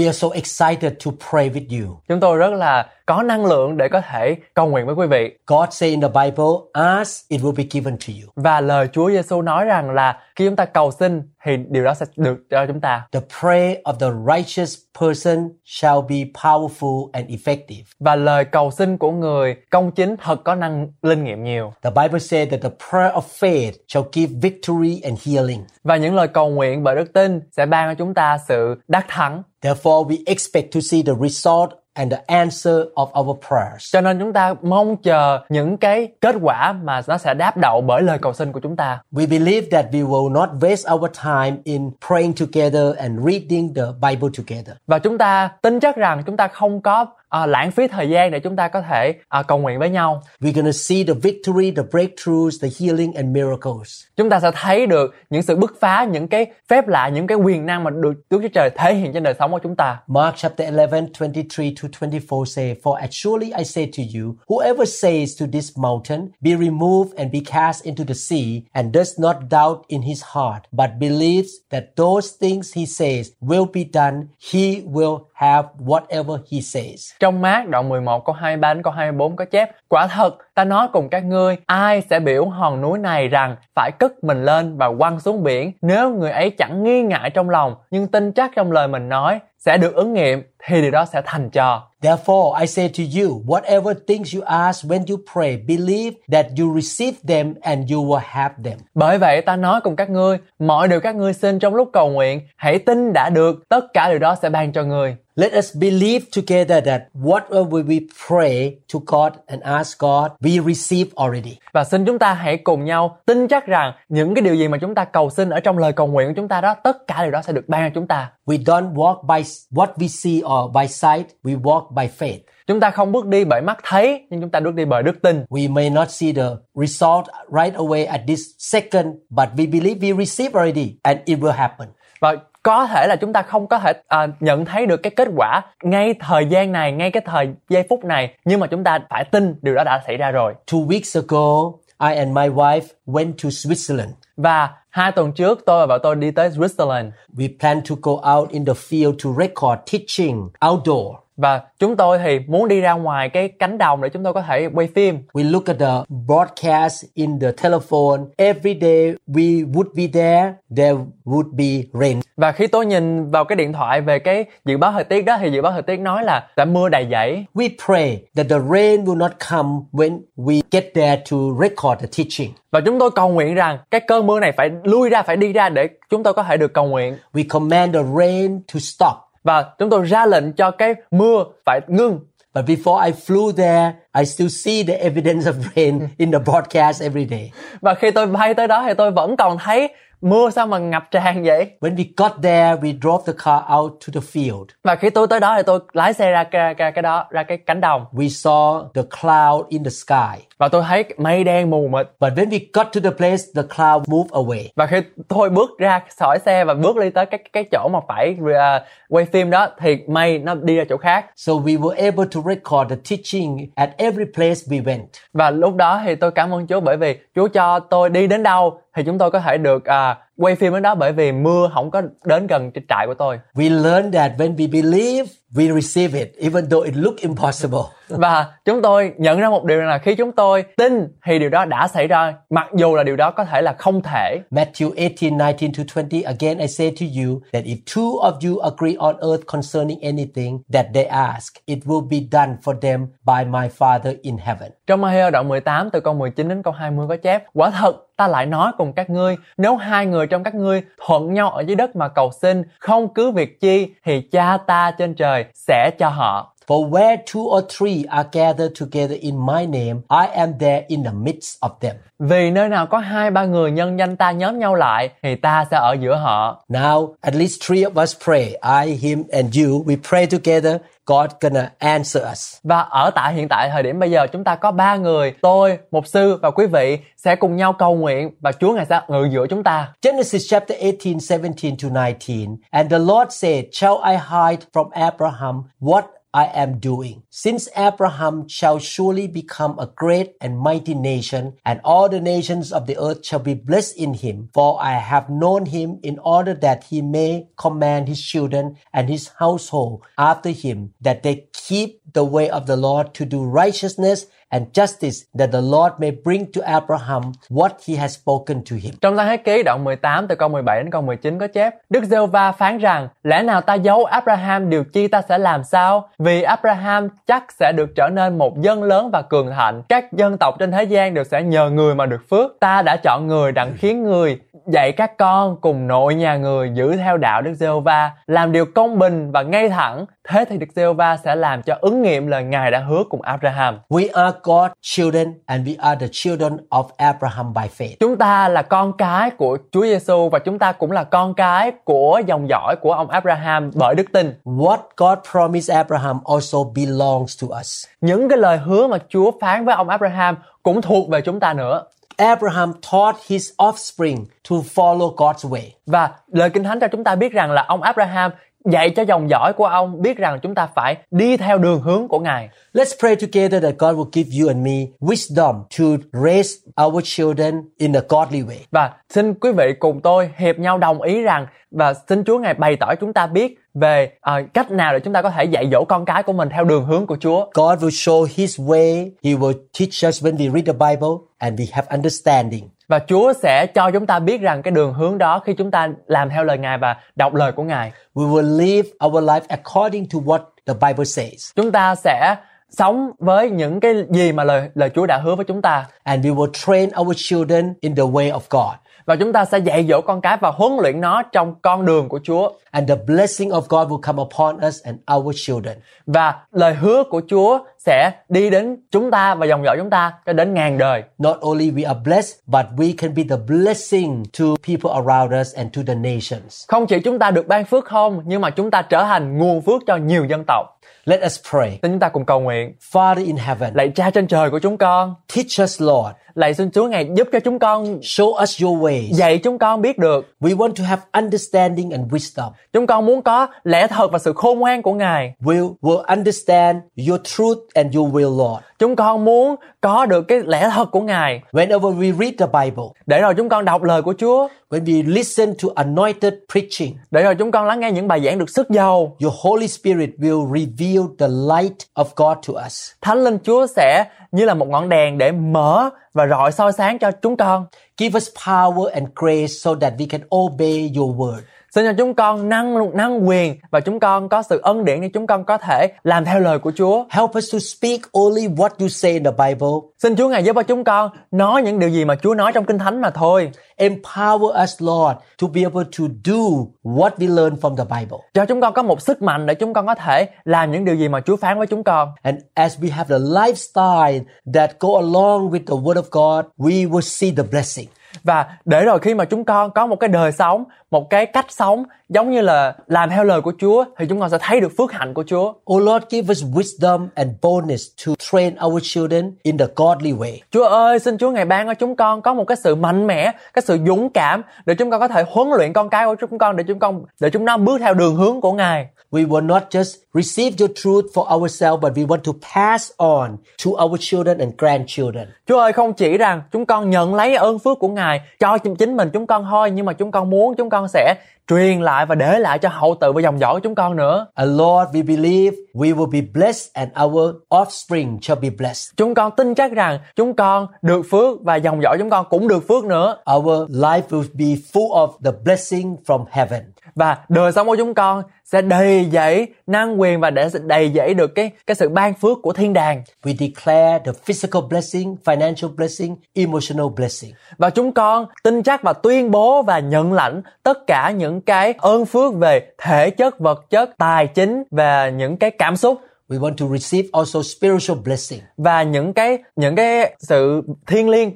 We 0.00 0.06
are 0.06 0.12
so 0.12 0.30
excited 0.30 0.92
to 1.04 1.10
pray 1.30 1.50
with 1.50 1.68
you. 1.68 2.00
Chúng 2.08 2.20
tôi 2.20 2.38
rất 2.38 2.52
là 2.52 2.86
có 3.06 3.22
năng 3.22 3.44
lượng 3.44 3.76
để 3.76 3.88
có 3.88 4.00
thể 4.00 4.36
cầu 4.54 4.66
nguyện 4.66 4.86
với 4.86 4.94
quý 4.94 5.06
vị. 5.06 5.38
God 5.46 5.68
say 5.70 5.88
in 5.88 6.00
the 6.00 6.08
Bible, 6.08 6.52
ask 6.72 7.28
it 7.28 7.40
will 7.40 7.56
be 7.56 7.64
given 7.70 7.96
to 7.96 8.12
you. 8.22 8.32
Và 8.36 8.60
lời 8.60 8.88
Chúa 8.92 9.10
Giêsu 9.10 9.42
nói 9.42 9.64
rằng 9.64 9.90
là 9.90 10.18
khi 10.36 10.46
chúng 10.46 10.56
ta 10.56 10.64
cầu 10.64 10.90
xin 10.90 11.22
thì 11.44 11.56
điều 11.68 11.84
đó 11.84 11.94
sẽ 11.94 12.06
được 12.16 12.36
cho 12.50 12.66
chúng 12.66 12.80
ta. 12.80 13.06
The 13.12 13.20
prayer 13.40 13.78
of 13.84 13.92
the 13.92 14.34
righteous 14.34 14.78
person 15.00 15.48
shall 15.64 15.98
be 16.08 16.16
powerful 16.16 17.08
and 17.12 17.30
effective. 17.30 17.82
Và 17.98 18.16
lời 18.16 18.44
cầu 18.44 18.70
xin 18.70 18.98
của 18.98 19.10
người 19.10 19.56
công 19.70 19.90
chính 19.90 20.16
thật 20.16 20.44
có 20.44 20.54
năng 20.54 20.88
linh 21.02 21.24
nghiệm 21.24 21.44
nhiều. 21.44 21.72
The 21.82 21.90
Bible 21.90 22.18
says 22.18 22.50
that 22.50 22.62
the 22.62 22.70
prayer 22.90 23.14
of 23.14 23.22
faith 23.38 23.72
shall 23.88 24.06
give 24.12 24.32
victory 24.42 25.00
and 25.00 25.28
healing. 25.28 25.64
Và 25.84 25.96
những 25.96 26.14
lời 26.14 26.28
cầu 26.28 26.48
nguyện 26.48 26.84
bởi 26.84 26.96
đức 26.96 27.12
tin 27.12 27.40
sẽ 27.56 27.66
ban 27.66 27.88
cho 27.88 27.94
chúng 27.98 28.14
ta 28.14 28.38
sự 28.48 28.74
đắc 28.88 29.04
thắng. 29.08 29.42
Therefore 29.62 30.08
we 30.08 30.16
expect 30.26 30.74
to 30.74 30.80
see 30.80 31.02
the 31.02 31.12
result 31.20 31.70
and 31.94 32.12
the 32.12 32.18
answer 32.26 32.82
of 32.94 33.20
our 33.20 33.36
prayers. 33.48 33.92
Cho 33.92 34.00
nên 34.00 34.18
chúng 34.18 34.32
ta 34.32 34.54
mong 34.62 34.96
chờ 34.96 35.40
những 35.48 35.76
cái 35.76 36.08
kết 36.20 36.36
quả 36.42 36.72
mà 36.72 37.00
nó 37.06 37.18
sẽ 37.18 37.34
đáp 37.34 37.56
đậu 37.56 37.80
bởi 37.80 38.02
lời 38.02 38.18
cầu 38.22 38.32
xin 38.32 38.52
của 38.52 38.60
chúng 38.60 38.76
ta. 38.76 39.02
We 39.12 39.28
believe 39.28 39.66
that 39.70 39.86
we 39.92 40.08
will 40.08 40.32
not 40.32 40.48
waste 40.60 40.94
our 40.94 41.10
time 41.24 41.56
in 41.64 41.90
praying 42.08 42.32
together 42.34 42.96
and 42.96 43.26
reading 43.26 43.74
the 43.74 43.82
Bible 44.02 44.28
together. 44.36 44.76
Và 44.86 44.98
chúng 44.98 45.18
ta 45.18 45.50
tin 45.62 45.80
chắc 45.80 45.96
rằng 45.96 46.22
chúng 46.26 46.36
ta 46.36 46.48
không 46.48 46.80
có 46.80 47.06
uh, 47.36 47.48
lãng 47.48 47.70
phí 47.70 47.88
thời 47.88 48.08
gian 48.08 48.30
để 48.30 48.40
chúng 48.40 48.56
ta 48.56 48.68
có 48.68 48.82
thể 48.82 49.14
uh, 49.40 49.46
cầu 49.46 49.58
nguyện 49.58 49.78
với 49.78 49.90
nhau. 49.90 50.22
We're 50.40 50.52
gonna 50.52 50.72
see 50.72 51.04
the 51.04 51.14
victory, 51.14 51.70
the 51.70 51.82
breakthroughs, 51.82 52.60
the 52.62 52.68
healing 52.80 53.12
and 53.12 53.26
miracles. 53.36 54.04
Chúng 54.16 54.30
ta 54.30 54.40
sẽ 54.40 54.50
thấy 54.54 54.86
được 54.86 55.14
những 55.30 55.42
sự 55.42 55.56
bứt 55.56 55.80
phá, 55.80 56.04
những 56.04 56.28
cái 56.28 56.46
phép 56.68 56.88
lạ, 56.88 57.08
những 57.08 57.26
cái 57.26 57.38
quyền 57.38 57.66
năng 57.66 57.84
mà 57.84 57.90
được 57.90 58.12
Đức 58.30 58.38
Chúa 58.42 58.48
Trời 58.48 58.70
thể 58.76 58.94
hiện 58.94 59.12
trên 59.12 59.22
đời 59.22 59.34
sống 59.38 59.52
của 59.52 59.58
chúng 59.58 59.76
ta. 59.76 60.00
Mark 60.06 60.36
chapter 60.36 60.74
11, 60.74 61.04
23 61.20 61.64
to 61.82 61.88
24 62.00 62.46
say, 62.46 62.76
For 62.82 62.94
as 62.94 63.10
surely 63.10 63.52
I 63.58 63.64
say 63.64 63.86
to 63.96 64.02
you, 64.14 64.34
whoever 64.48 64.84
says 64.84 65.40
to 65.40 65.46
this 65.52 65.76
mountain, 65.76 66.28
be 66.40 66.54
removed 66.54 67.16
and 67.16 67.32
be 67.32 67.40
cast 67.40 67.84
into 67.84 68.04
the 68.04 68.14
sea, 68.14 68.62
and 68.72 68.92
does 68.92 69.18
not 69.18 69.36
doubt 69.50 69.84
in 69.88 70.02
his 70.02 70.22
heart, 70.22 70.62
but 70.72 70.98
believes 70.98 71.50
that 71.70 71.84
those 71.96 72.36
things 72.40 72.72
he 72.74 72.86
says 72.86 73.32
will 73.40 73.66
be 73.72 73.84
done, 73.84 74.28
he 74.38 74.82
will 74.84 75.30
have 75.40 75.68
whatever 75.78 76.42
he 76.46 76.60
says. 76.60 77.12
Trong 77.20 77.42
mát 77.42 77.68
đoạn 77.68 77.88
11 77.88 78.24
câu 78.24 78.34
23 78.34 78.74
đến 78.74 78.82
câu 78.82 78.92
24 78.92 79.36
có 79.36 79.44
chép 79.44 79.70
Quả 79.88 80.06
thật 80.06 80.36
ta 80.54 80.64
nói 80.64 80.88
cùng 80.92 81.08
các 81.08 81.24
ngươi 81.24 81.56
ai 81.66 82.02
sẽ 82.10 82.20
biểu 82.20 82.44
hòn 82.46 82.80
núi 82.80 82.98
này 82.98 83.28
rằng 83.28 83.56
phải 83.74 83.90
cất 83.98 84.24
mình 84.24 84.44
lên 84.44 84.78
và 84.78 84.90
quăng 84.98 85.20
xuống 85.20 85.42
biển 85.44 85.72
nếu 85.82 86.10
người 86.10 86.30
ấy 86.30 86.50
chẳng 86.50 86.84
nghi 86.84 87.02
ngại 87.02 87.30
trong 87.30 87.50
lòng 87.50 87.74
nhưng 87.90 88.06
tin 88.06 88.32
chắc 88.32 88.50
trong 88.56 88.72
lời 88.72 88.88
mình 88.88 89.08
nói 89.08 89.40
sẽ 89.58 89.76
được 89.76 89.94
ứng 89.94 90.12
nghiệm 90.12 90.42
thì 90.66 90.82
điều 90.82 90.90
đó 90.90 91.04
sẽ 91.04 91.22
thành 91.24 91.50
cho. 91.50 91.82
Therefore, 92.02 92.60
I 92.60 92.66
say 92.66 92.90
to 92.98 93.04
you, 93.20 93.42
whatever 93.46 93.94
things 94.08 94.34
you 94.36 94.42
ask 94.42 94.86
when 94.86 95.04
you 95.08 95.16
pray, 95.32 95.56
believe 95.68 96.16
that 96.32 96.46
you 96.58 96.80
receive 96.80 97.18
them 97.28 97.54
and 97.62 97.92
you 97.92 98.04
will 98.04 98.20
have 98.24 98.54
them. 98.64 98.78
Bởi 98.94 99.18
vậy 99.18 99.42
ta 99.42 99.56
nói 99.56 99.80
cùng 99.80 99.96
các 99.96 100.10
ngươi, 100.10 100.38
mọi 100.58 100.88
điều 100.88 101.00
các 101.00 101.16
ngươi 101.16 101.32
xin 101.32 101.58
trong 101.58 101.74
lúc 101.74 101.90
cầu 101.92 102.10
nguyện, 102.10 102.40
hãy 102.56 102.78
tin 102.78 103.12
đã 103.12 103.30
được, 103.30 103.68
tất 103.68 103.84
cả 103.94 104.08
điều 104.08 104.18
đó 104.18 104.36
sẽ 104.42 104.50
ban 104.50 104.72
cho 104.72 104.82
ngươi. 104.82 105.16
Let 105.40 105.52
us 105.52 105.76
believe 105.76 106.20
together 106.32 106.80
that 106.84 107.02
whatever 107.14 107.82
we 107.82 108.00
pray 108.28 108.76
to 108.92 108.98
God 109.06 109.32
and 109.46 109.62
ask 109.62 109.98
God, 109.98 110.32
we 110.40 110.60
receive 110.66 111.10
already. 111.16 111.56
Và 111.72 111.84
xin 111.84 112.04
chúng 112.04 112.18
ta 112.18 112.32
hãy 112.32 112.56
cùng 112.56 112.84
nhau 112.84 113.18
tin 113.26 113.48
chắc 113.48 113.66
rằng 113.66 113.92
những 114.08 114.34
cái 114.34 114.42
điều 114.42 114.54
gì 114.54 114.68
mà 114.68 114.78
chúng 114.78 114.94
ta 114.94 115.04
cầu 115.04 115.30
xin 115.30 115.50
ở 115.50 115.60
trong 115.60 115.78
lời 115.78 115.92
cầu 115.92 116.06
nguyện 116.06 116.28
của 116.28 116.34
chúng 116.36 116.48
ta 116.48 116.60
đó, 116.60 116.74
tất 116.74 117.06
cả 117.06 117.22
điều 117.22 117.30
đó 117.30 117.42
sẽ 117.42 117.52
được 117.52 117.68
ban 117.68 117.90
cho 117.90 117.94
chúng 117.94 118.06
ta. 118.06 118.32
We 118.46 118.64
don't 118.64 118.94
walk 118.94 119.26
by 119.26 119.42
what 119.70 119.94
we 119.96 120.08
see 120.08 120.42
or 120.42 120.74
by 120.74 120.86
sight, 120.86 121.26
we 121.44 121.62
walk 121.62 121.94
by 121.94 122.08
faith. 122.18 122.38
Chúng 122.66 122.80
ta 122.80 122.90
không 122.90 123.12
bước 123.12 123.26
đi 123.26 123.44
bởi 123.44 123.60
mắt 123.60 123.78
thấy, 123.84 124.26
nhưng 124.30 124.40
chúng 124.40 124.50
ta 124.50 124.60
bước 124.60 124.74
đi 124.74 124.84
bởi 124.84 125.02
đức 125.02 125.22
tin. 125.22 125.44
We 125.48 125.72
may 125.72 125.90
not 125.90 126.10
see 126.10 126.32
the 126.32 126.48
result 126.74 127.26
right 127.50 127.74
away 127.74 128.06
at 128.06 128.20
this 128.26 128.40
second, 128.58 129.06
but 129.30 129.48
we 129.56 129.70
believe 129.70 130.08
we 130.08 130.18
receive 130.24 130.60
already 130.60 130.96
and 131.02 131.18
it 131.24 131.38
will 131.38 131.52
happen. 131.52 131.88
Và 132.20 132.36
có 132.62 132.86
thể 132.86 133.06
là 133.06 133.16
chúng 133.16 133.32
ta 133.32 133.42
không 133.42 133.66
có 133.66 133.78
thể 133.78 133.92
uh, 134.24 134.30
nhận 134.40 134.64
thấy 134.64 134.86
được 134.86 134.96
cái 134.96 135.10
kết 135.10 135.28
quả 135.36 135.62
ngay 135.82 136.14
thời 136.20 136.46
gian 136.46 136.72
này 136.72 136.92
ngay 136.92 137.10
cái 137.10 137.22
thời 137.26 137.48
giây 137.68 137.86
phút 137.88 138.04
này 138.04 138.34
nhưng 138.44 138.60
mà 138.60 138.66
chúng 138.66 138.84
ta 138.84 138.98
phải 139.10 139.24
tin 139.24 139.54
điều 139.62 139.74
đó 139.74 139.84
đã 139.84 140.02
xảy 140.06 140.16
ra 140.16 140.30
rồi. 140.30 140.54
Two 140.66 140.86
weeks 140.86 141.20
ago 141.20 141.78
I 142.10 142.16
and 142.16 142.32
my 142.32 142.48
wife 142.48 142.86
went 143.06 143.32
to 143.32 143.48
Switzerland. 143.48 144.12
Và 144.36 144.70
hai 144.90 145.12
tuần 145.12 145.32
trước 145.32 145.62
tôi 145.66 145.80
và 145.80 145.86
vợ 145.86 145.98
tôi 146.02 146.16
đi 146.16 146.30
tới 146.30 146.50
Switzerland. 146.50 147.10
We 147.36 147.48
plan 147.60 147.80
to 147.88 147.94
go 148.02 148.32
out 148.34 148.50
in 148.50 148.64
the 148.64 148.72
field 148.72 149.12
to 149.24 149.30
record 149.42 149.80
teaching 149.92 150.48
outdoor 150.70 151.14
và 151.40 151.60
chúng 151.78 151.96
tôi 151.96 152.18
thì 152.18 152.38
muốn 152.46 152.68
đi 152.68 152.80
ra 152.80 152.92
ngoài 152.92 153.28
cái 153.28 153.48
cánh 153.58 153.78
đồng 153.78 154.02
để 154.02 154.08
chúng 154.08 154.24
tôi 154.24 154.32
có 154.32 154.42
thể 154.42 154.68
quay 154.74 154.88
phim. 154.94 155.18
We 155.32 155.50
look 155.50 155.66
at 155.66 155.78
the 155.78 156.14
broadcast 156.28 157.04
in 157.14 157.40
the 157.40 157.52
telephone. 157.62 158.22
Every 158.36 158.78
day 158.80 159.14
we 159.26 159.72
would 159.72 159.94
be 159.96 160.06
there, 160.12 160.52
there 160.76 160.94
would 161.24 161.52
be 161.52 162.00
rain. 162.00 162.20
Và 162.36 162.52
khi 162.52 162.66
tôi 162.66 162.86
nhìn 162.86 163.30
vào 163.30 163.44
cái 163.44 163.56
điện 163.56 163.72
thoại 163.72 164.00
về 164.00 164.18
cái 164.18 164.44
dự 164.64 164.76
báo 164.76 164.92
thời 164.92 165.04
tiết 165.04 165.24
đó 165.24 165.36
thì 165.40 165.50
dự 165.50 165.62
báo 165.62 165.72
thời 165.72 165.82
tiết 165.82 166.00
nói 166.00 166.24
là 166.24 166.48
sẽ 166.56 166.64
mưa 166.64 166.88
đầy 166.88 167.06
dẫy. 167.10 167.44
We 167.54 167.68
pray 167.86 168.22
that 168.36 168.46
the 168.50 168.58
rain 168.70 169.04
will 169.04 169.16
not 169.16 169.32
come 169.50 169.68
when 169.92 170.20
we 170.36 170.60
get 170.70 170.84
there 170.94 171.16
to 171.30 171.36
record 171.60 172.00
the 172.00 172.06
teaching. 172.18 172.52
Và 172.72 172.80
chúng 172.80 172.98
tôi 172.98 173.10
cầu 173.10 173.28
nguyện 173.28 173.54
rằng 173.54 173.78
cái 173.90 174.00
cơn 174.00 174.26
mưa 174.26 174.40
này 174.40 174.52
phải 174.52 174.70
lui 174.84 175.08
ra, 175.08 175.22
phải 175.22 175.36
đi 175.36 175.52
ra 175.52 175.68
để 175.68 175.88
chúng 176.10 176.22
tôi 176.22 176.34
có 176.34 176.42
thể 176.42 176.56
được 176.56 176.72
cầu 176.72 176.86
nguyện. 176.86 177.16
We 177.32 177.44
command 177.48 177.94
the 177.94 178.02
rain 178.18 178.62
to 178.74 178.80
stop 178.80 179.29
và 179.44 179.64
chúng 179.78 179.90
tôi 179.90 180.04
ra 180.04 180.26
lệnh 180.26 180.52
cho 180.52 180.70
cái 180.70 180.94
mưa 181.10 181.44
phải 181.66 181.80
ngưng. 181.88 182.20
But 182.54 182.64
before 182.64 183.04
I 183.04 183.12
flew 183.12 183.52
there, 183.52 183.92
I 184.18 184.24
still 184.24 184.48
see 184.48 184.82
the 184.82 184.94
evidence 184.94 185.50
of 185.50 185.54
rain 185.76 186.08
in 186.16 186.32
the 186.32 186.38
broadcast 186.38 187.02
every 187.02 187.26
day. 187.30 187.52
Và 187.80 187.94
khi 187.94 188.10
tôi 188.10 188.26
bay 188.26 188.54
tới 188.54 188.68
đó 188.68 188.84
thì 188.86 188.94
tôi 188.94 189.10
vẫn 189.10 189.36
còn 189.36 189.58
thấy 189.58 189.88
mưa 190.20 190.50
sao 190.50 190.66
mà 190.66 190.78
ngập 190.78 191.10
tràn 191.10 191.42
vậy? 191.44 191.70
When 191.80 191.96
we 191.96 192.04
got 192.16 192.32
there, 192.42 192.74
we 192.74 192.98
drove 193.02 193.22
the 193.26 193.32
car 193.44 193.62
out 193.78 193.92
to 194.06 194.20
the 194.20 194.20
field. 194.32 194.64
Và 194.84 194.96
khi 194.96 195.10
tôi 195.10 195.26
tới 195.26 195.40
đó 195.40 195.56
thì 195.56 195.62
tôi 195.66 195.80
lái 195.92 196.12
xe 196.12 196.30
ra 196.30 196.44
cái, 196.44 196.74
cái, 196.74 196.92
cái 196.92 197.02
đó, 197.02 197.26
ra 197.30 197.42
cái 197.42 197.58
cánh 197.66 197.80
đồng. 197.80 198.04
We 198.12 198.28
saw 198.28 198.88
the 198.94 199.02
cloud 199.20 199.66
in 199.68 199.84
the 199.84 199.90
sky. 199.90 200.44
Và 200.60 200.68
tôi 200.68 200.82
thấy 200.88 201.04
mây 201.16 201.44
đen 201.44 201.70
mù 201.70 201.88
mịt. 201.88 202.06
But 202.20 202.32
when 202.32 202.48
we 202.48 202.58
got 202.72 202.86
to 202.92 203.00
the 203.04 203.10
place, 203.10 203.42
the 203.54 203.62
cloud 203.76 204.08
moved 204.08 204.30
away. 204.30 204.68
Và 204.76 204.86
khi 204.86 204.96
tôi 205.28 205.50
bước 205.50 205.70
ra 205.78 206.00
khỏi 206.18 206.38
xe 206.38 206.64
và 206.64 206.74
bước 206.74 206.96
đi 206.96 207.10
tới 207.10 207.26
cái 207.26 207.40
cái 207.52 207.64
chỗ 207.72 207.88
mà 207.92 207.98
phải 208.08 208.36
uh, 208.42 208.82
quay 209.08 209.24
phim 209.24 209.50
đó 209.50 209.68
thì 209.78 209.96
mây 210.08 210.38
nó 210.38 210.54
đi 210.54 210.76
ra 210.76 210.84
chỗ 210.88 210.96
khác. 210.96 211.26
So 211.36 211.52
we 211.52 211.80
were 211.80 212.04
able 212.04 212.24
to 212.34 212.40
record 212.40 212.90
the 212.90 212.96
teaching 213.10 213.66
at 213.74 213.90
every 213.96 214.24
place 214.34 214.60
we 214.68 214.84
went. 214.84 215.06
Và 215.32 215.50
lúc 215.50 215.74
đó 215.74 216.00
thì 216.04 216.14
tôi 216.14 216.30
cảm 216.30 216.54
ơn 216.54 216.66
Chúa 216.66 216.80
bởi 216.80 216.96
vì 216.96 217.18
Chúa 217.34 217.48
cho 217.48 217.78
tôi 217.78 218.10
đi 218.10 218.26
đến 218.26 218.42
đâu 218.42 218.80
thì 218.96 219.02
chúng 219.06 219.18
tôi 219.18 219.30
có 219.30 219.40
thể 219.40 219.58
được 219.58 219.82
uh, 219.82 220.16
quay 220.40 220.54
phim 220.54 220.72
ở 220.72 220.80
đó 220.80 220.94
bởi 220.94 221.12
vì 221.12 221.32
mưa 221.32 221.70
không 221.74 221.90
có 221.90 222.02
đến 222.24 222.46
gần 222.46 222.70
trên 222.70 222.84
trại 222.88 223.06
của 223.06 223.14
tôi. 223.14 223.38
We 223.54 223.82
learned 223.82 224.14
that 224.14 224.32
when 224.38 224.56
we 224.56 224.72
believe, 224.72 225.24
we 225.54 225.80
receive 225.80 226.18
it, 226.18 226.28
even 226.38 226.70
though 226.70 226.86
it 226.86 226.96
look 226.96 227.16
impossible. 227.16 227.80
Và 228.08 228.46
chúng 228.64 228.82
tôi 228.82 229.12
nhận 229.16 229.40
ra 229.40 229.50
một 229.50 229.64
điều 229.64 229.80
là 229.80 229.98
khi 229.98 230.14
chúng 230.14 230.32
tôi 230.32 230.64
tin 230.76 231.08
thì 231.26 231.38
điều 231.38 231.50
đó 231.50 231.64
đã 231.64 231.88
xảy 231.88 232.06
ra, 232.06 232.34
mặc 232.50 232.66
dù 232.76 232.94
là 232.94 233.02
điều 233.02 233.16
đó 233.16 233.30
có 233.30 233.44
thể 233.44 233.62
là 233.62 233.72
không 233.78 234.02
thể. 234.02 234.40
Matthew 234.50 234.90
18, 234.94 235.38
19 235.38 235.72
to 235.72 235.82
20, 235.94 236.22
again 236.22 236.58
I 236.58 236.66
say 236.66 236.94
to 237.00 237.06
you 237.22 237.40
that 237.52 237.64
if 237.64 237.76
two 237.86 238.20
of 238.20 238.50
you 238.50 238.58
agree 238.58 238.94
on 238.98 239.16
earth 239.20 239.46
concerning 239.46 240.00
anything 240.00 240.58
that 240.72 240.86
they 240.94 241.04
ask, 241.04 241.54
it 241.66 241.78
will 241.84 242.08
be 242.08 242.18
done 242.32 242.56
for 242.64 242.80
them 242.80 243.06
by 243.24 243.44
my 243.50 243.68
Father 243.78 244.14
in 244.22 244.36
heaven. 244.36 244.70
Trong 244.86 245.00
Matthew 245.02 245.30
đoạn 245.30 245.48
18 245.48 245.90
từ 245.90 246.00
câu 246.00 246.14
19 246.14 246.48
đến 246.48 246.62
câu 246.62 246.72
20 246.72 247.06
có 247.08 247.16
chép, 247.16 247.44
quả 247.54 247.70
thật 247.70 247.96
ta 248.20 248.28
lại 248.28 248.46
nói 248.46 248.72
cùng 248.78 248.92
các 248.92 249.10
ngươi, 249.10 249.36
nếu 249.56 249.76
hai 249.76 250.06
người 250.06 250.26
trong 250.26 250.44
các 250.44 250.54
ngươi 250.54 250.82
thuận 251.06 251.34
nhau 251.34 251.50
ở 251.50 251.60
dưới 251.60 251.76
đất 251.76 251.96
mà 251.96 252.08
cầu 252.08 252.30
xin, 252.42 252.62
không 252.78 253.14
cứ 253.14 253.30
việc 253.30 253.60
chi, 253.60 253.94
thì 254.04 254.20
cha 254.20 254.56
ta 254.66 254.90
trên 254.90 255.14
trời 255.14 255.44
sẽ 255.54 255.90
cho 255.98 256.08
họ. 256.08 256.54
For 256.70 256.90
where 256.90 257.16
two 257.32 257.48
or 257.48 257.62
three 257.68 258.04
are 258.08 258.28
gathered 258.32 258.74
together 258.80 259.16
in 259.20 259.36
my 259.46 259.66
name, 259.66 260.02
I 260.08 260.26
am 260.26 260.58
there 260.58 260.84
in 260.88 261.02
the 261.02 261.12
midst 261.12 261.60
of 261.60 261.70
them. 261.80 261.96
Vì 262.18 262.50
nơi 262.50 262.68
nào 262.68 262.86
có 262.86 262.98
hai 262.98 263.30
ba 263.30 263.44
người 263.44 263.70
nhân 263.70 263.98
danh 263.98 264.16
ta 264.16 264.30
nhóm 264.30 264.58
nhau 264.58 264.74
lại 264.74 265.10
thì 265.22 265.34
ta 265.34 265.64
sẽ 265.70 265.76
ở 265.76 265.96
giữa 266.00 266.16
họ. 266.16 266.64
Now, 266.68 267.14
at 267.20 267.34
least 267.34 267.60
three 267.68 267.82
of 267.82 268.02
us 268.02 268.16
pray. 268.24 268.56
I, 268.86 268.94
him, 268.94 269.22
and 269.32 269.58
you. 269.58 269.84
We 269.84 269.96
pray 270.10 270.26
together. 270.26 270.76
God 271.06 271.30
gonna 271.40 271.72
answer 271.78 272.24
us. 272.32 272.56
Và 272.62 272.80
ở 272.80 273.10
tại 273.10 273.34
hiện 273.34 273.48
tại 273.48 273.70
thời 273.72 273.82
điểm 273.82 273.98
bây 273.98 274.10
giờ 274.10 274.26
chúng 274.32 274.44
ta 274.44 274.54
có 274.54 274.72
ba 274.72 274.96
người, 274.96 275.34
tôi, 275.42 275.78
mục 275.90 276.06
sư 276.06 276.38
và 276.42 276.50
quý 276.50 276.66
vị 276.66 276.98
sẽ 277.16 277.36
cùng 277.36 277.56
nhau 277.56 277.72
cầu 277.72 277.94
nguyện 277.94 278.30
và 278.40 278.52
Chúa 278.52 278.72
ngài 278.72 278.86
sẽ 278.86 279.00
ngự 279.08 279.28
giữa 279.32 279.46
chúng 279.46 279.62
ta. 279.62 279.92
Genesis 280.02 280.42
chapter 280.48 280.82
18, 280.82 281.18
17 281.42 281.76
to 281.82 281.88
19. 281.88 282.56
And 282.70 282.90
the 282.90 282.98
Lord 282.98 283.32
said, 283.32 283.64
Shall 283.72 283.96
I 284.04 284.16
hide 284.16 284.66
from 284.72 284.90
Abraham 284.90 285.62
what 285.80 286.02
I 286.32 286.44
am 286.46 286.78
doing. 286.78 287.24
Since 287.28 287.68
Abraham 287.76 288.46
shall 288.46 288.78
surely 288.78 289.26
become 289.26 289.78
a 289.78 289.86
great 289.86 290.36
and 290.40 290.58
mighty 290.58 290.94
nation, 290.94 291.56
and 291.64 291.80
all 291.84 292.08
the 292.08 292.20
nations 292.20 292.72
of 292.72 292.86
the 292.86 293.00
earth 293.00 293.26
shall 293.26 293.40
be 293.40 293.54
blessed 293.54 293.96
in 293.96 294.14
him. 294.14 294.50
For 294.54 294.80
I 294.80 294.92
have 294.92 295.28
known 295.28 295.66
him 295.66 295.98
in 296.02 296.18
order 296.20 296.54
that 296.54 296.84
he 296.84 297.02
may 297.02 297.48
command 297.56 298.08
his 298.08 298.22
children 298.22 298.76
and 298.92 299.08
his 299.08 299.28
household 299.38 300.02
after 300.16 300.50
him, 300.50 300.94
that 301.00 301.22
they 301.22 301.48
keep 301.52 302.00
the 302.12 302.24
way 302.24 302.48
of 302.50 302.66
the 302.66 302.76
Lord 302.76 303.14
to 303.14 303.24
do 303.24 303.44
righteousness 303.44 304.26
and 304.50 304.66
justice, 304.74 305.24
that 305.38 305.52
the 305.52 305.60
Lord 305.60 305.92
may 305.98 306.10
bring 306.24 306.52
to 306.52 306.60
Abraham 306.64 307.22
what 307.48 307.70
he 307.88 307.96
has 307.96 308.18
spoken 308.18 308.62
to 308.70 308.76
him. 308.82 308.94
Trong 309.00 309.16
sáng 309.16 309.26
thế 309.26 309.36
ký 309.36 309.62
đoạn 309.62 309.84
18 309.84 310.28
từ 310.28 310.34
câu 310.34 310.48
17 310.48 310.82
đến 310.82 310.90
câu 310.90 311.02
19 311.02 311.38
có 311.38 311.46
chép 311.46 311.74
Đức 311.90 312.04
giê 312.04 312.26
va 312.26 312.52
phán 312.52 312.78
rằng 312.78 313.08
lẽ 313.22 313.42
nào 313.42 313.60
ta 313.60 313.74
giấu 313.74 314.04
Abraham 314.04 314.70
điều 314.70 314.84
chi 314.84 315.08
ta 315.08 315.22
sẽ 315.28 315.38
làm 315.38 315.64
sao? 315.64 316.08
Vì 316.18 316.42
Abraham 316.42 317.08
chắc 317.26 317.52
sẽ 317.52 317.72
được 317.72 317.90
trở 317.96 318.08
nên 318.08 318.38
một 318.38 318.60
dân 318.60 318.82
lớn 318.82 319.10
và 319.12 319.22
cường 319.22 319.50
thạnh 319.50 319.82
các 319.88 320.12
dân 320.12 320.38
tộc 320.38 320.54
trên 320.58 320.72
thế 320.72 320.84
gian 320.84 321.14
đều 321.14 321.24
sẽ 321.24 321.42
nhờ 321.42 321.70
người 321.70 321.94
mà 321.94 322.06
được 322.06 322.20
phước. 322.30 322.50
Ta 322.60 322.82
đã 322.82 322.96
chọn 322.96 323.26
người 323.26 323.52
đặng 323.52 323.72
khiến 323.78 324.02
người 324.02 324.38
dạy 324.72 324.92
các 324.92 325.16
con 325.16 325.56
cùng 325.60 325.86
nội 325.86 326.14
nhà 326.14 326.36
người 326.36 326.70
giữ 326.74 326.96
theo 326.96 327.16
đạo 327.16 327.42
Đức 327.42 327.54
giê 327.54 327.68
va 327.84 328.10
làm 328.26 328.52
điều 328.52 328.64
công 328.74 328.98
bình 328.98 329.32
và 329.32 329.42
ngay 329.42 329.68
thẳng 329.68 330.04
thế 330.28 330.44
thì 330.44 330.58
Đức 330.58 330.66
giê 330.76 330.92
va 330.92 331.16
sẽ 331.16 331.34
làm 331.34 331.62
cho 331.62 331.76
ứng 331.80 332.02
nghiệm 332.02 332.26
lời 332.26 332.44
Ngài 332.44 332.70
đã 332.70 332.78
hứa 332.78 333.04
cùng 333.10 333.22
Abraham 333.22 333.78
We 333.88 334.08
are 334.12 334.38
God's 334.42 334.68
children 334.80 335.34
and 335.46 335.68
we 335.68 335.74
are 335.78 336.00
the 336.00 336.06
children 336.12 336.56
of 336.68 336.84
Abraham 336.96 337.54
by 337.54 337.62
faith. 337.78 337.96
Chúng 338.00 338.16
ta 338.16 338.48
là 338.48 338.62
con 338.62 338.92
cái 338.92 339.30
của 339.30 339.58
Chúa 339.72 339.82
Giêsu 339.82 340.28
và 340.28 340.38
chúng 340.38 340.58
ta 340.58 340.72
cũng 340.72 340.92
là 340.92 341.04
con 341.04 341.34
cái 341.34 341.72
của 341.84 342.20
dòng 342.26 342.48
dõi 342.48 342.76
của 342.80 342.92
ông 342.92 343.10
Abraham 343.10 343.70
bởi 343.74 343.94
đức 343.94 344.06
tin. 344.12 344.34
What 344.44 344.78
God 344.96 345.18
promised 345.32 345.76
Abraham 345.76 346.20
also 346.24 346.58
belongs 346.76 347.42
to 347.42 347.58
us. 347.60 347.86
Những 348.00 348.28
cái 348.28 348.38
lời 348.38 348.58
hứa 348.58 348.86
mà 348.86 348.98
Chúa 349.08 349.30
phán 349.40 349.64
với 349.64 349.74
ông 349.74 349.88
Abraham 349.88 350.36
cũng 350.62 350.82
thuộc 350.82 351.08
về 351.08 351.20
chúng 351.20 351.40
ta 351.40 351.54
nữa. 351.54 351.84
Abraham 352.20 352.72
taught 352.92 353.16
his 353.26 353.50
offspring 353.56 354.24
to 354.50 354.56
follow 354.74 355.14
God's 355.14 355.50
way. 355.50 355.62
Và 355.86 356.10
lời 356.32 356.50
Kinh 356.50 356.64
Thánh 356.64 356.80
cho 356.80 356.88
chúng 356.88 357.04
ta 357.04 357.14
biết 357.14 357.32
rằng 357.32 357.50
là 357.50 357.64
ông 357.68 357.82
Abraham 357.82 358.30
dạy 358.64 358.90
cho 358.90 359.02
dòng 359.02 359.30
dõi 359.30 359.52
của 359.52 359.64
ông 359.64 360.02
biết 360.02 360.16
rằng 360.16 360.38
chúng 360.42 360.54
ta 360.54 360.68
phải 360.74 360.96
đi 361.10 361.36
theo 361.36 361.58
đường 361.58 361.80
hướng 361.80 362.08
của 362.08 362.18
Ngài. 362.18 362.48
Let's 362.74 362.98
pray 363.00 363.16
together 363.16 363.62
that 363.62 363.74
God 363.78 363.96
will 363.96 364.08
give 364.12 364.40
you 364.40 364.48
and 364.48 364.64
me 364.64 364.86
wisdom 365.00 365.62
to 365.78 365.84
raise 366.12 366.50
our 366.84 367.04
children 367.04 367.62
in 367.78 367.96
a 367.96 368.00
godly 368.08 368.42
way. 368.42 368.58
Và 368.70 368.92
xin 369.08 369.34
quý 369.34 369.52
vị 369.52 369.72
cùng 369.78 370.00
tôi 370.00 370.30
hiệp 370.36 370.58
nhau 370.58 370.78
đồng 370.78 371.02
ý 371.02 371.22
rằng 371.22 371.46
và 371.70 371.94
xin 372.08 372.24
Chúa 372.24 372.38
Ngài 372.38 372.54
bày 372.54 372.76
tỏ 372.76 372.94
chúng 373.00 373.12
ta 373.12 373.26
biết 373.26 373.59
về 373.74 374.12
uh, 374.38 374.54
cách 374.54 374.70
nào 374.70 374.92
để 374.92 375.00
chúng 375.00 375.12
ta 375.12 375.22
có 375.22 375.30
thể 375.30 375.44
dạy 375.44 375.68
dỗ 375.72 375.84
con 375.84 376.04
cái 376.04 376.22
của 376.22 376.32
mình 376.32 376.48
theo 376.48 376.64
đường 376.64 376.84
hướng 376.84 377.06
của 377.06 377.16
Chúa. 377.20 377.46
God 377.54 377.84
will 377.84 377.88
show 377.88 378.26
his 378.36 378.60
way. 378.60 379.10
He 379.24 379.30
will 379.30 379.52
teach 379.78 380.08
us 380.08 380.24
when 380.24 380.36
we 380.36 380.52
read 380.52 380.66
the 380.66 380.72
Bible 380.72 381.16
and 381.38 381.60
we 381.60 381.66
have 381.72 381.86
understanding. 381.90 382.68
Và 382.88 382.98
Chúa 382.98 383.32
sẽ 383.32 383.66
cho 383.66 383.90
chúng 383.90 384.06
ta 384.06 384.18
biết 384.18 384.40
rằng 384.40 384.62
cái 384.62 384.72
đường 384.72 384.94
hướng 384.94 385.18
đó 385.18 385.42
khi 385.44 385.54
chúng 385.54 385.70
ta 385.70 385.88
làm 386.06 386.30
theo 386.30 386.44
lời 386.44 386.58
Ngài 386.58 386.78
và 386.78 386.96
đọc 387.16 387.34
lời 387.34 387.52
của 387.52 387.62
Ngài. 387.62 387.92
We 388.14 388.30
will 388.30 388.56
live 388.56 388.88
our 389.06 389.24
life 389.24 389.40
according 389.48 390.08
to 390.08 390.18
what 390.18 390.40
the 390.66 390.74
Bible 390.74 391.04
says. 391.04 391.50
Chúng 391.56 391.72
ta 391.72 391.94
sẽ 391.94 392.36
sống 392.70 393.10
với 393.18 393.50
những 393.50 393.80
cái 393.80 393.94
gì 394.10 394.32
mà 394.32 394.44
lời 394.44 394.70
lời 394.74 394.90
Chúa 394.94 395.06
đã 395.06 395.16
hứa 395.16 395.34
với 395.34 395.44
chúng 395.44 395.62
ta 395.62 395.86
And 396.02 396.26
we 396.26 396.34
will 396.34 396.52
train 396.52 396.90
our 397.00 397.16
children 397.16 397.74
in 397.80 397.94
the 397.94 398.02
way 398.02 398.32
of 398.32 398.40
God. 398.50 398.74
Và 399.06 399.16
chúng 399.16 399.32
ta 399.32 399.44
sẽ 399.44 399.58
dạy 399.58 399.86
dỗ 399.88 400.00
con 400.00 400.20
cái 400.20 400.36
và 400.40 400.50
huấn 400.50 400.72
luyện 400.82 401.00
nó 401.00 401.22
trong 401.22 401.54
con 401.62 401.86
đường 401.86 402.08
của 402.08 402.20
Chúa 402.22 402.50
And 402.70 402.88
the 402.88 402.96
blessing 403.06 403.50
of 403.50 403.60
God 403.68 403.88
will 403.88 404.00
come 404.00 404.22
upon 404.22 404.68
us 404.68 404.82
and 404.82 404.96
our 405.16 405.36
children. 405.46 405.78
và 406.06 406.34
lời 406.52 406.74
hứa 406.74 407.04
của 407.10 407.22
Chúa 407.28 407.58
sẽ 407.78 408.12
đi 408.28 408.50
đến 408.50 408.76
chúng 408.90 409.10
ta 409.10 409.34
và 409.34 409.46
dòng 409.46 409.64
dõi 409.64 409.76
chúng 409.78 409.90
ta 409.90 410.12
cho 410.26 410.32
đến 410.32 410.54
ngàn 410.54 410.78
đời. 410.78 411.02
Not 411.18 411.40
only 411.40 411.70
we 411.70 411.86
are 411.88 412.00
blessed, 412.04 412.38
but 412.46 412.66
we 412.76 412.94
can 412.98 413.14
be 413.14 413.22
the 413.30 413.36
blessing 413.46 414.22
to 414.38 414.44
people 414.68 414.90
around 414.90 415.40
us 415.40 415.54
and 415.54 415.76
to 415.76 415.82
the 415.86 415.94
nations. 415.94 416.64
Không 416.68 416.86
chỉ 416.86 417.00
chúng 417.00 417.18
ta 417.18 417.30
được 417.30 417.48
ban 417.48 417.64
phước 417.64 417.84
không, 417.84 418.22
nhưng 418.26 418.40
mà 418.40 418.50
chúng 418.50 418.70
ta 418.70 418.82
trở 418.82 419.04
thành 419.04 419.38
nguồn 419.38 419.62
phước 419.62 419.82
cho 419.86 419.96
nhiều 419.96 420.24
dân 420.24 420.44
tộc. 420.46 420.66
Let 421.04 421.20
us 421.26 421.38
pray. 421.50 421.78
Xin 421.82 421.90
chúng 421.90 422.00
ta 422.00 422.08
cùng 422.08 422.24
cầu 422.24 422.40
nguyện. 422.40 422.74
Father 422.92 423.26
in 423.26 423.36
heaven, 423.36 423.74
Lạy 423.74 423.92
Cha 423.94 424.10
trên 424.10 424.26
trời 424.26 424.50
của 424.50 424.58
chúng 424.58 424.78
con, 424.78 425.14
teach 425.36 425.62
us, 425.64 425.82
Lord. 425.82 426.08
Lạy 426.34 426.54
xin 426.54 426.70
Chúa 426.70 426.88
ngài 426.88 427.08
giúp 427.16 427.28
cho 427.32 427.40
chúng 427.40 427.58
con 427.58 428.00
Show 428.00 428.42
us 428.42 428.62
your 428.62 428.78
ways. 428.78 429.12
dạy 429.12 429.38
chúng 429.38 429.58
con 429.58 429.82
biết 429.82 429.98
được. 429.98 430.26
We 430.40 430.56
want 430.56 430.72
to 430.74 430.84
have 430.84 431.02
understanding 431.12 431.90
and 431.90 432.12
wisdom. 432.12 432.50
Chúng 432.72 432.86
con 432.86 433.06
muốn 433.06 433.22
có 433.22 433.46
lẽ 433.64 433.86
thật 433.86 434.12
và 434.12 434.18
sự 434.18 434.32
khôn 434.32 434.58
ngoan 434.58 434.82
của 434.82 434.92
Ngài. 434.94 435.34
We 435.42 435.74
will 435.82 436.02
understand 436.02 436.78
your 437.08 437.20
truth 437.24 437.58
and 437.74 437.96
your 437.96 438.12
will, 438.14 438.38
Lord. 438.38 438.62
Chúng 438.78 438.96
con 438.96 439.24
muốn 439.24 439.54
có 439.80 440.06
được 440.06 440.22
cái 440.22 440.40
lẽ 440.46 440.70
thật 440.74 440.90
của 440.92 441.00
Ngài. 441.00 441.40
Whenever 441.52 441.98
we 441.98 442.12
read 442.18 442.32
the 442.38 442.46
Bible, 442.46 442.84
Để 443.06 443.20
rồi 443.20 443.34
chúng 443.36 443.48
con 443.48 443.64
đọc 443.64 443.82
lời 443.82 444.02
của 444.02 444.14
Chúa. 444.18 444.48
when 444.70 444.84
we 444.84 445.14
listen 445.14 445.54
to 445.62 445.68
anointed 445.74 446.34
preaching, 446.52 446.96
Để 447.10 447.22
rồi 447.22 447.34
chúng 447.34 447.50
con 447.50 447.66
lắng 447.66 447.80
nghe 447.80 447.92
những 447.92 448.08
bài 448.08 448.20
giảng 448.24 448.38
được 448.38 448.50
sức 448.50 448.70
giàu. 448.70 449.16
your 449.22 449.34
Holy 449.40 449.68
Spirit 449.68 450.10
will 450.18 450.46
reveal 450.54 451.02
the 451.18 451.28
light 451.28 451.76
of 451.94 452.04
God 452.16 452.36
to 452.48 452.66
us. 452.66 452.90
Thánh 453.00 453.24
linh 453.24 453.38
Chúa 453.44 453.66
sẽ 453.66 454.04
như 454.32 454.44
là 454.44 454.54
một 454.54 454.68
ngọn 454.68 454.88
đèn 454.88 455.18
để 455.18 455.32
mở 455.32 455.90
và 456.14 456.26
rọi 456.26 456.52
soi 456.52 456.72
sáng 456.72 456.98
cho 456.98 457.10
chúng 457.10 457.36
con. 457.36 457.66
Give 457.98 458.16
us 458.16 458.28
power 458.46 458.92
and 458.92 459.08
grace 459.16 459.46
so 459.46 459.74
that 459.74 459.92
we 459.98 460.06
can 460.08 460.20
obey 460.36 460.92
your 460.96 461.16
word. 461.16 461.40
Xin 461.74 461.84
cho 461.84 461.92
chúng 461.98 462.14
con 462.14 462.48
năng 462.48 462.96
năng 462.96 463.28
quyền 463.28 463.56
và 463.70 463.80
chúng 463.80 464.00
con 464.00 464.28
có 464.28 464.42
sự 464.42 464.60
ân 464.62 464.84
điển 464.84 465.00
để 465.00 465.08
chúng 465.14 465.26
con 465.26 465.44
có 465.44 465.58
thể 465.58 465.92
làm 466.02 466.24
theo 466.24 466.40
lời 466.40 466.58
của 466.58 466.72
Chúa. 466.76 467.04
Help 467.10 467.30
us 467.38 467.52
to 467.52 467.58
speak 467.58 468.00
only 468.12 468.48
what 468.48 468.68
you 468.78 468.88
say 468.88 469.12
in 469.12 469.24
the 469.24 469.30
Bible. 469.30 469.68
Xin 469.98 470.16
Chúa 470.16 470.28
ngài 470.28 470.44
giúp 470.44 470.56
cho 470.56 470.62
chúng 470.62 470.84
con 470.84 471.10
nói 471.30 471.62
những 471.62 471.78
điều 471.78 471.88
gì 471.88 472.04
mà 472.04 472.14
Chúa 472.14 472.34
nói 472.34 472.52
trong 472.52 472.64
Kinh 472.64 472.78
Thánh 472.78 473.00
mà 473.00 473.10
thôi. 473.10 473.50
Empower 473.76 474.62
us, 474.62 474.82
Lord, 474.82 475.18
to 475.42 475.48
be 475.54 475.62
able 475.62 475.84
to 475.98 476.04
do 476.24 476.40
what 476.84 477.10
we 477.10 477.34
learn 477.34 477.54
from 477.60 477.76
the 477.76 477.84
Bible. 477.84 478.18
Cho 478.34 478.44
chúng 478.44 478.60
con 478.60 478.74
có 478.74 478.82
một 478.82 479.02
sức 479.02 479.22
mạnh 479.22 479.46
để 479.46 479.54
chúng 479.54 479.72
con 479.72 479.86
có 479.86 479.94
thể 479.94 480.28
làm 480.44 480.72
những 480.72 480.84
điều 480.84 480.94
gì 480.94 481.08
mà 481.08 481.20
Chúa 481.20 481.36
phán 481.36 481.58
với 481.58 481.66
chúng 481.66 481.84
con. 481.84 482.08
And 482.22 482.38
as 482.54 482.78
we 482.78 482.92
have 482.92 483.18
the 483.18 483.24
lifestyle 483.24 484.20
that 484.54 484.70
go 484.80 484.88
along 484.88 485.50
with 485.50 485.64
the 485.66 485.74
Word 485.74 486.02
of 486.02 486.08
God, 486.10 486.46
we 486.58 486.90
will 486.90 487.00
see 487.00 487.32
the 487.36 487.42
blessing. 487.50 487.86
Và 488.24 488.46
để 488.64 488.84
rồi 488.84 488.98
khi 488.98 489.14
mà 489.14 489.24
chúng 489.24 489.44
con 489.44 489.70
có 489.70 489.86
một 489.86 489.96
cái 489.96 490.08
đời 490.08 490.32
sống, 490.32 490.64
một 490.90 491.10
cái 491.10 491.26
cách 491.26 491.46
sống 491.48 491.84
giống 492.08 492.30
như 492.30 492.40
là 492.40 492.74
làm 492.86 493.10
theo 493.10 493.24
lời 493.24 493.40
của 493.40 493.52
Chúa 493.58 493.84
thì 493.98 494.06
chúng 494.08 494.20
con 494.20 494.30
sẽ 494.30 494.38
thấy 494.40 494.60
được 494.60 494.72
phước 494.78 494.92
hạnh 494.92 495.14
của 495.14 495.24
Chúa. 495.26 495.52
Oh 495.72 495.82
Lord, 495.82 496.04
give 496.10 496.30
us 496.30 496.44
wisdom 496.44 497.08
and 497.14 497.30
boldness 497.42 497.84
to 498.06 498.12
train 498.18 498.54
our 498.66 498.82
children 498.82 499.32
in 499.42 499.58
the 499.58 499.66
godly 499.76 500.12
way. 500.12 500.38
Chúa 500.50 500.64
ơi, 500.64 500.98
xin 500.98 501.18
Chúa 501.18 501.30
ngày 501.30 501.44
ban 501.44 501.66
cho 501.66 501.74
chúng 501.74 501.96
con 501.96 502.22
có 502.22 502.34
một 502.34 502.44
cái 502.44 502.56
sự 502.56 502.74
mạnh 502.74 503.06
mẽ, 503.06 503.32
cái 503.52 503.62
sự 503.62 503.78
dũng 503.86 504.10
cảm 504.10 504.42
để 504.66 504.74
chúng 504.74 504.90
con 504.90 505.00
có 505.00 505.08
thể 505.08 505.24
huấn 505.30 505.48
luyện 505.48 505.72
con 505.72 505.90
cái 505.90 506.06
của 506.06 506.14
chúng 506.14 506.38
con 506.38 506.56
để 506.56 506.64
chúng 506.68 506.78
con 506.78 507.04
để 507.20 507.30
chúng 507.30 507.44
nó 507.44 507.56
bước 507.56 507.78
theo 507.78 507.94
đường 507.94 508.16
hướng 508.16 508.40
của 508.40 508.52
Ngài. 508.52 508.86
We 509.12 509.28
will 509.28 509.46
not 509.46 509.62
just 509.70 509.96
receive 510.14 510.56
your 510.58 510.70
truth 510.74 511.04
for 511.14 511.26
ourselves, 511.26 511.82
but 511.82 511.96
we 511.96 512.06
want 512.06 512.22
to 512.24 512.32
pass 512.54 512.92
on 512.96 513.36
to 513.64 513.70
our 513.84 514.00
children 514.00 514.38
and 514.38 514.52
grandchildren. 514.58 515.28
Chúa 515.46 515.58
ơi, 515.58 515.72
không 515.72 515.92
chỉ 515.92 516.18
rằng 516.18 516.42
chúng 516.52 516.66
con 516.66 516.90
nhận 516.90 517.14
lấy 517.14 517.36
ơn 517.36 517.58
phước 517.58 517.78
của 517.78 517.88
Ngài 517.88 518.20
cho 518.40 518.58
chính 518.78 518.96
mình 518.96 519.10
chúng 519.12 519.26
con 519.26 519.46
thôi, 519.50 519.70
nhưng 519.70 519.86
mà 519.86 519.92
chúng 519.92 520.10
con 520.10 520.30
muốn 520.30 520.54
chúng 520.54 520.70
con 520.70 520.88
sẽ 520.88 521.14
truyền 521.48 521.80
lại 521.80 522.06
và 522.06 522.14
để 522.14 522.38
lại 522.38 522.58
cho 522.58 522.68
hậu 522.68 522.94
tự 523.00 523.12
và 523.12 523.20
dòng 523.20 523.40
dõi 523.40 523.54
của 523.54 523.60
chúng 523.60 523.74
con 523.74 523.96
nữa. 523.96 524.26
And 524.34 524.50
Lord, 524.50 524.90
we 524.92 525.06
believe 525.06 525.56
we 525.74 525.94
will 525.96 526.10
be 526.10 526.20
blessed 526.34 526.72
and 526.72 526.90
our 527.04 527.34
offspring 527.48 528.18
shall 528.22 528.40
be 528.40 528.50
blessed. 528.50 528.96
Chúng 528.96 529.14
con 529.14 529.32
tin 529.36 529.54
chắc 529.54 529.72
rằng 529.72 529.98
chúng 530.16 530.34
con 530.34 530.66
được 530.82 531.02
phước 531.10 531.42
và 531.42 531.56
dòng 531.56 531.82
dõi 531.82 531.96
chúng 531.98 532.10
con 532.10 532.26
cũng 532.30 532.48
được 532.48 532.68
phước 532.68 532.84
nữa. 532.84 533.16
Our 533.36 533.70
life 533.70 534.02
will 534.08 534.24
be 534.34 534.46
full 534.72 534.90
of 534.90 535.08
the 535.24 535.30
blessing 535.44 535.96
from 536.06 536.24
heaven. 536.30 536.62
Và 536.94 537.18
đời 537.28 537.52
sống 537.52 537.66
của 537.66 537.76
chúng 537.76 537.94
con 537.94 538.22
sẽ 538.44 538.62
đầy 538.62 539.08
dẫy 539.12 539.46
năng 539.66 540.00
quyền 540.00 540.20
và 540.20 540.30
để 540.30 540.48
đầy 540.62 540.92
dẫy 540.94 541.14
được 541.14 541.34
cái 541.34 541.50
cái 541.66 541.74
sự 541.74 541.88
ban 541.88 542.14
phước 542.14 542.38
của 542.42 542.52
thiên 542.52 542.72
đàng. 542.72 543.02
We 543.24 543.36
declare 543.36 543.98
the 544.04 544.12
physical 544.24 544.62
blessing, 544.68 545.16
financial 545.24 545.74
blessing, 545.76 546.16
emotional 546.34 546.86
blessing. 546.96 547.32
Và 547.58 547.70
chúng 547.70 547.92
con 547.92 548.26
tin 548.42 548.62
chắc 548.62 548.82
và 548.82 548.92
tuyên 548.92 549.30
bố 549.30 549.62
và 549.62 549.78
nhận 549.78 550.12
lãnh 550.12 550.42
tất 550.62 550.86
cả 550.86 551.10
những 551.10 551.40
cái 551.40 551.74
ơn 551.78 552.06
phước 552.06 552.34
về 552.34 552.72
thể 552.78 553.10
chất, 553.10 553.38
vật 553.38 553.70
chất, 553.70 553.90
tài 553.98 554.26
chính 554.26 554.62
và 554.70 555.08
những 555.08 555.36
cái 555.36 555.50
cảm 555.50 555.76
xúc. 555.76 556.00
We 556.28 556.40
want 556.40 556.56
to 556.56 556.66
receive 556.76 557.08
also 557.12 557.42
spiritual 557.42 557.98
blessing. 558.04 558.40
và 558.56 558.82
những 558.82 559.12
cái 559.12 559.38
những 559.56 559.76
cái 559.76 560.16
sự 560.18 560.62
thiêng 560.86 561.08
liêng 561.08 561.30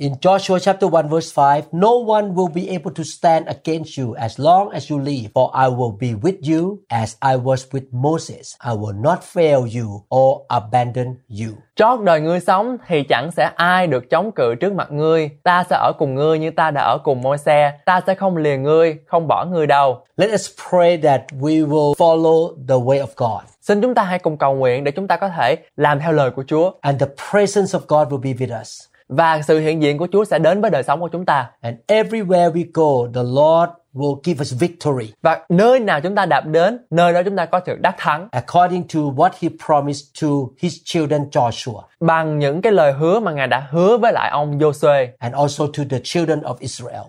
In 0.00 0.16
Joshua 0.18 0.58
chapter 0.58 0.88
1 0.88 1.10
verse 1.10 1.30
5, 1.30 1.74
no 1.74 1.98
one 1.98 2.34
will 2.34 2.48
be 2.48 2.70
able 2.70 2.90
to 2.90 3.04
stand 3.04 3.46
against 3.48 3.98
you 3.98 4.14
as 4.16 4.38
long 4.38 4.70
as 4.70 4.90
you 4.90 4.98
live, 4.98 5.30
for 5.34 5.50
I 5.52 5.68
will 5.68 5.92
be 5.92 6.14
with 6.14 6.36
you 6.40 6.80
as 6.88 7.16
I 7.20 7.36
was 7.36 7.66
with 7.70 7.92
Moses. 7.92 8.56
I 8.64 8.72
will 8.72 8.94
not 8.94 9.22
fail 9.22 9.66
you 9.66 10.04
or 10.08 10.46
abandon 10.48 11.16
you. 11.28 11.52
Trót 11.76 12.00
đời 12.04 12.20
ngươi 12.20 12.40
sống 12.40 12.76
thì 12.86 13.02
chẳng 13.02 13.30
sẽ 13.32 13.50
ai 13.56 13.86
được 13.86 14.10
chống 14.10 14.32
cự 14.32 14.54
trước 14.54 14.72
mặt 14.72 14.92
ngươi. 14.92 15.30
Ta 15.42 15.64
sẽ 15.70 15.76
ở 15.76 15.92
cùng 15.98 16.14
ngươi 16.14 16.38
như 16.38 16.50
ta 16.50 16.70
đã 16.70 16.82
ở 16.82 16.98
cùng 17.04 17.22
môi 17.22 17.38
xe. 17.38 17.72
Ta 17.84 18.00
sẽ 18.06 18.14
không 18.14 18.36
lìa 18.36 18.56
ngươi, 18.56 18.96
không 19.06 19.28
bỏ 19.28 19.44
ngươi 19.44 19.66
đâu. 19.66 20.04
Let 20.16 20.30
us 20.34 20.50
pray 20.70 20.96
that 20.96 21.22
we 21.40 21.68
will 21.68 21.94
follow 21.94 22.54
the 22.68 22.74
way 22.74 23.06
of 23.06 23.08
God. 23.16 23.50
Xin 23.60 23.80
chúng 23.80 23.94
ta 23.94 24.02
hãy 24.02 24.18
cùng 24.18 24.36
cầu 24.36 24.54
nguyện 24.54 24.84
để 24.84 24.92
chúng 24.92 25.08
ta 25.08 25.16
có 25.16 25.28
thể 25.28 25.56
làm 25.76 26.00
theo 26.00 26.12
lời 26.12 26.30
của 26.30 26.44
Chúa. 26.46 26.72
And 26.80 27.00
the 27.00 27.08
presence 27.30 27.78
of 27.78 27.80
God 27.88 28.12
will 28.12 28.20
be 28.20 28.30
with 28.30 28.60
us. 28.60 28.90
Và 29.10 29.42
sự 29.42 29.58
hiện 29.58 29.82
diện 29.82 29.98
của 29.98 30.06
Chúa 30.12 30.24
sẽ 30.24 30.38
đến 30.38 30.60
với 30.60 30.70
đời 30.70 30.82
sống 30.82 31.00
của 31.00 31.08
chúng 31.08 31.24
ta. 31.24 31.50
And 31.60 31.76
everywhere 31.88 32.52
we 32.52 32.64
go, 32.74 33.12
the 33.14 33.22
Lord 33.22 33.72
will 33.94 34.20
give 34.24 34.40
us 34.40 34.54
victory 34.60 35.12
Và 35.22 35.40
nơi 35.48 35.80
nào 35.80 36.00
chúng 36.00 36.14
ta 36.14 36.26
đạp 36.26 36.40
đến, 36.46 36.78
nơi 36.90 37.12
đó 37.12 37.22
chúng 37.24 37.36
ta 37.36 37.46
có 37.46 37.60
sự 37.66 37.76
đắc 37.80 37.94
thắng. 37.98 38.28
according 38.32 38.82
to 38.82 39.00
what 39.00 39.30
He 39.40 39.48
promised 39.66 40.22
to 40.22 40.28
His 40.62 40.74
children 40.84 41.22
Joshua 41.30 41.80
Bằng 42.00 42.38
những 42.38 42.62
cái 42.62 42.72
lời 42.72 42.92
hứa 42.92 43.20
mà 43.20 43.32
Ngài 43.32 43.46
đã 43.46 43.66
hứa 43.70 43.96
với 43.96 44.12
lại 44.12 44.30
ông 44.30 44.58
Joshua. 44.58 45.06
and 45.18 45.34
also 45.34 45.66
to 45.66 45.82
the 45.90 45.98
children 46.04 46.40
of 46.40 46.54
Israel. 46.58 47.02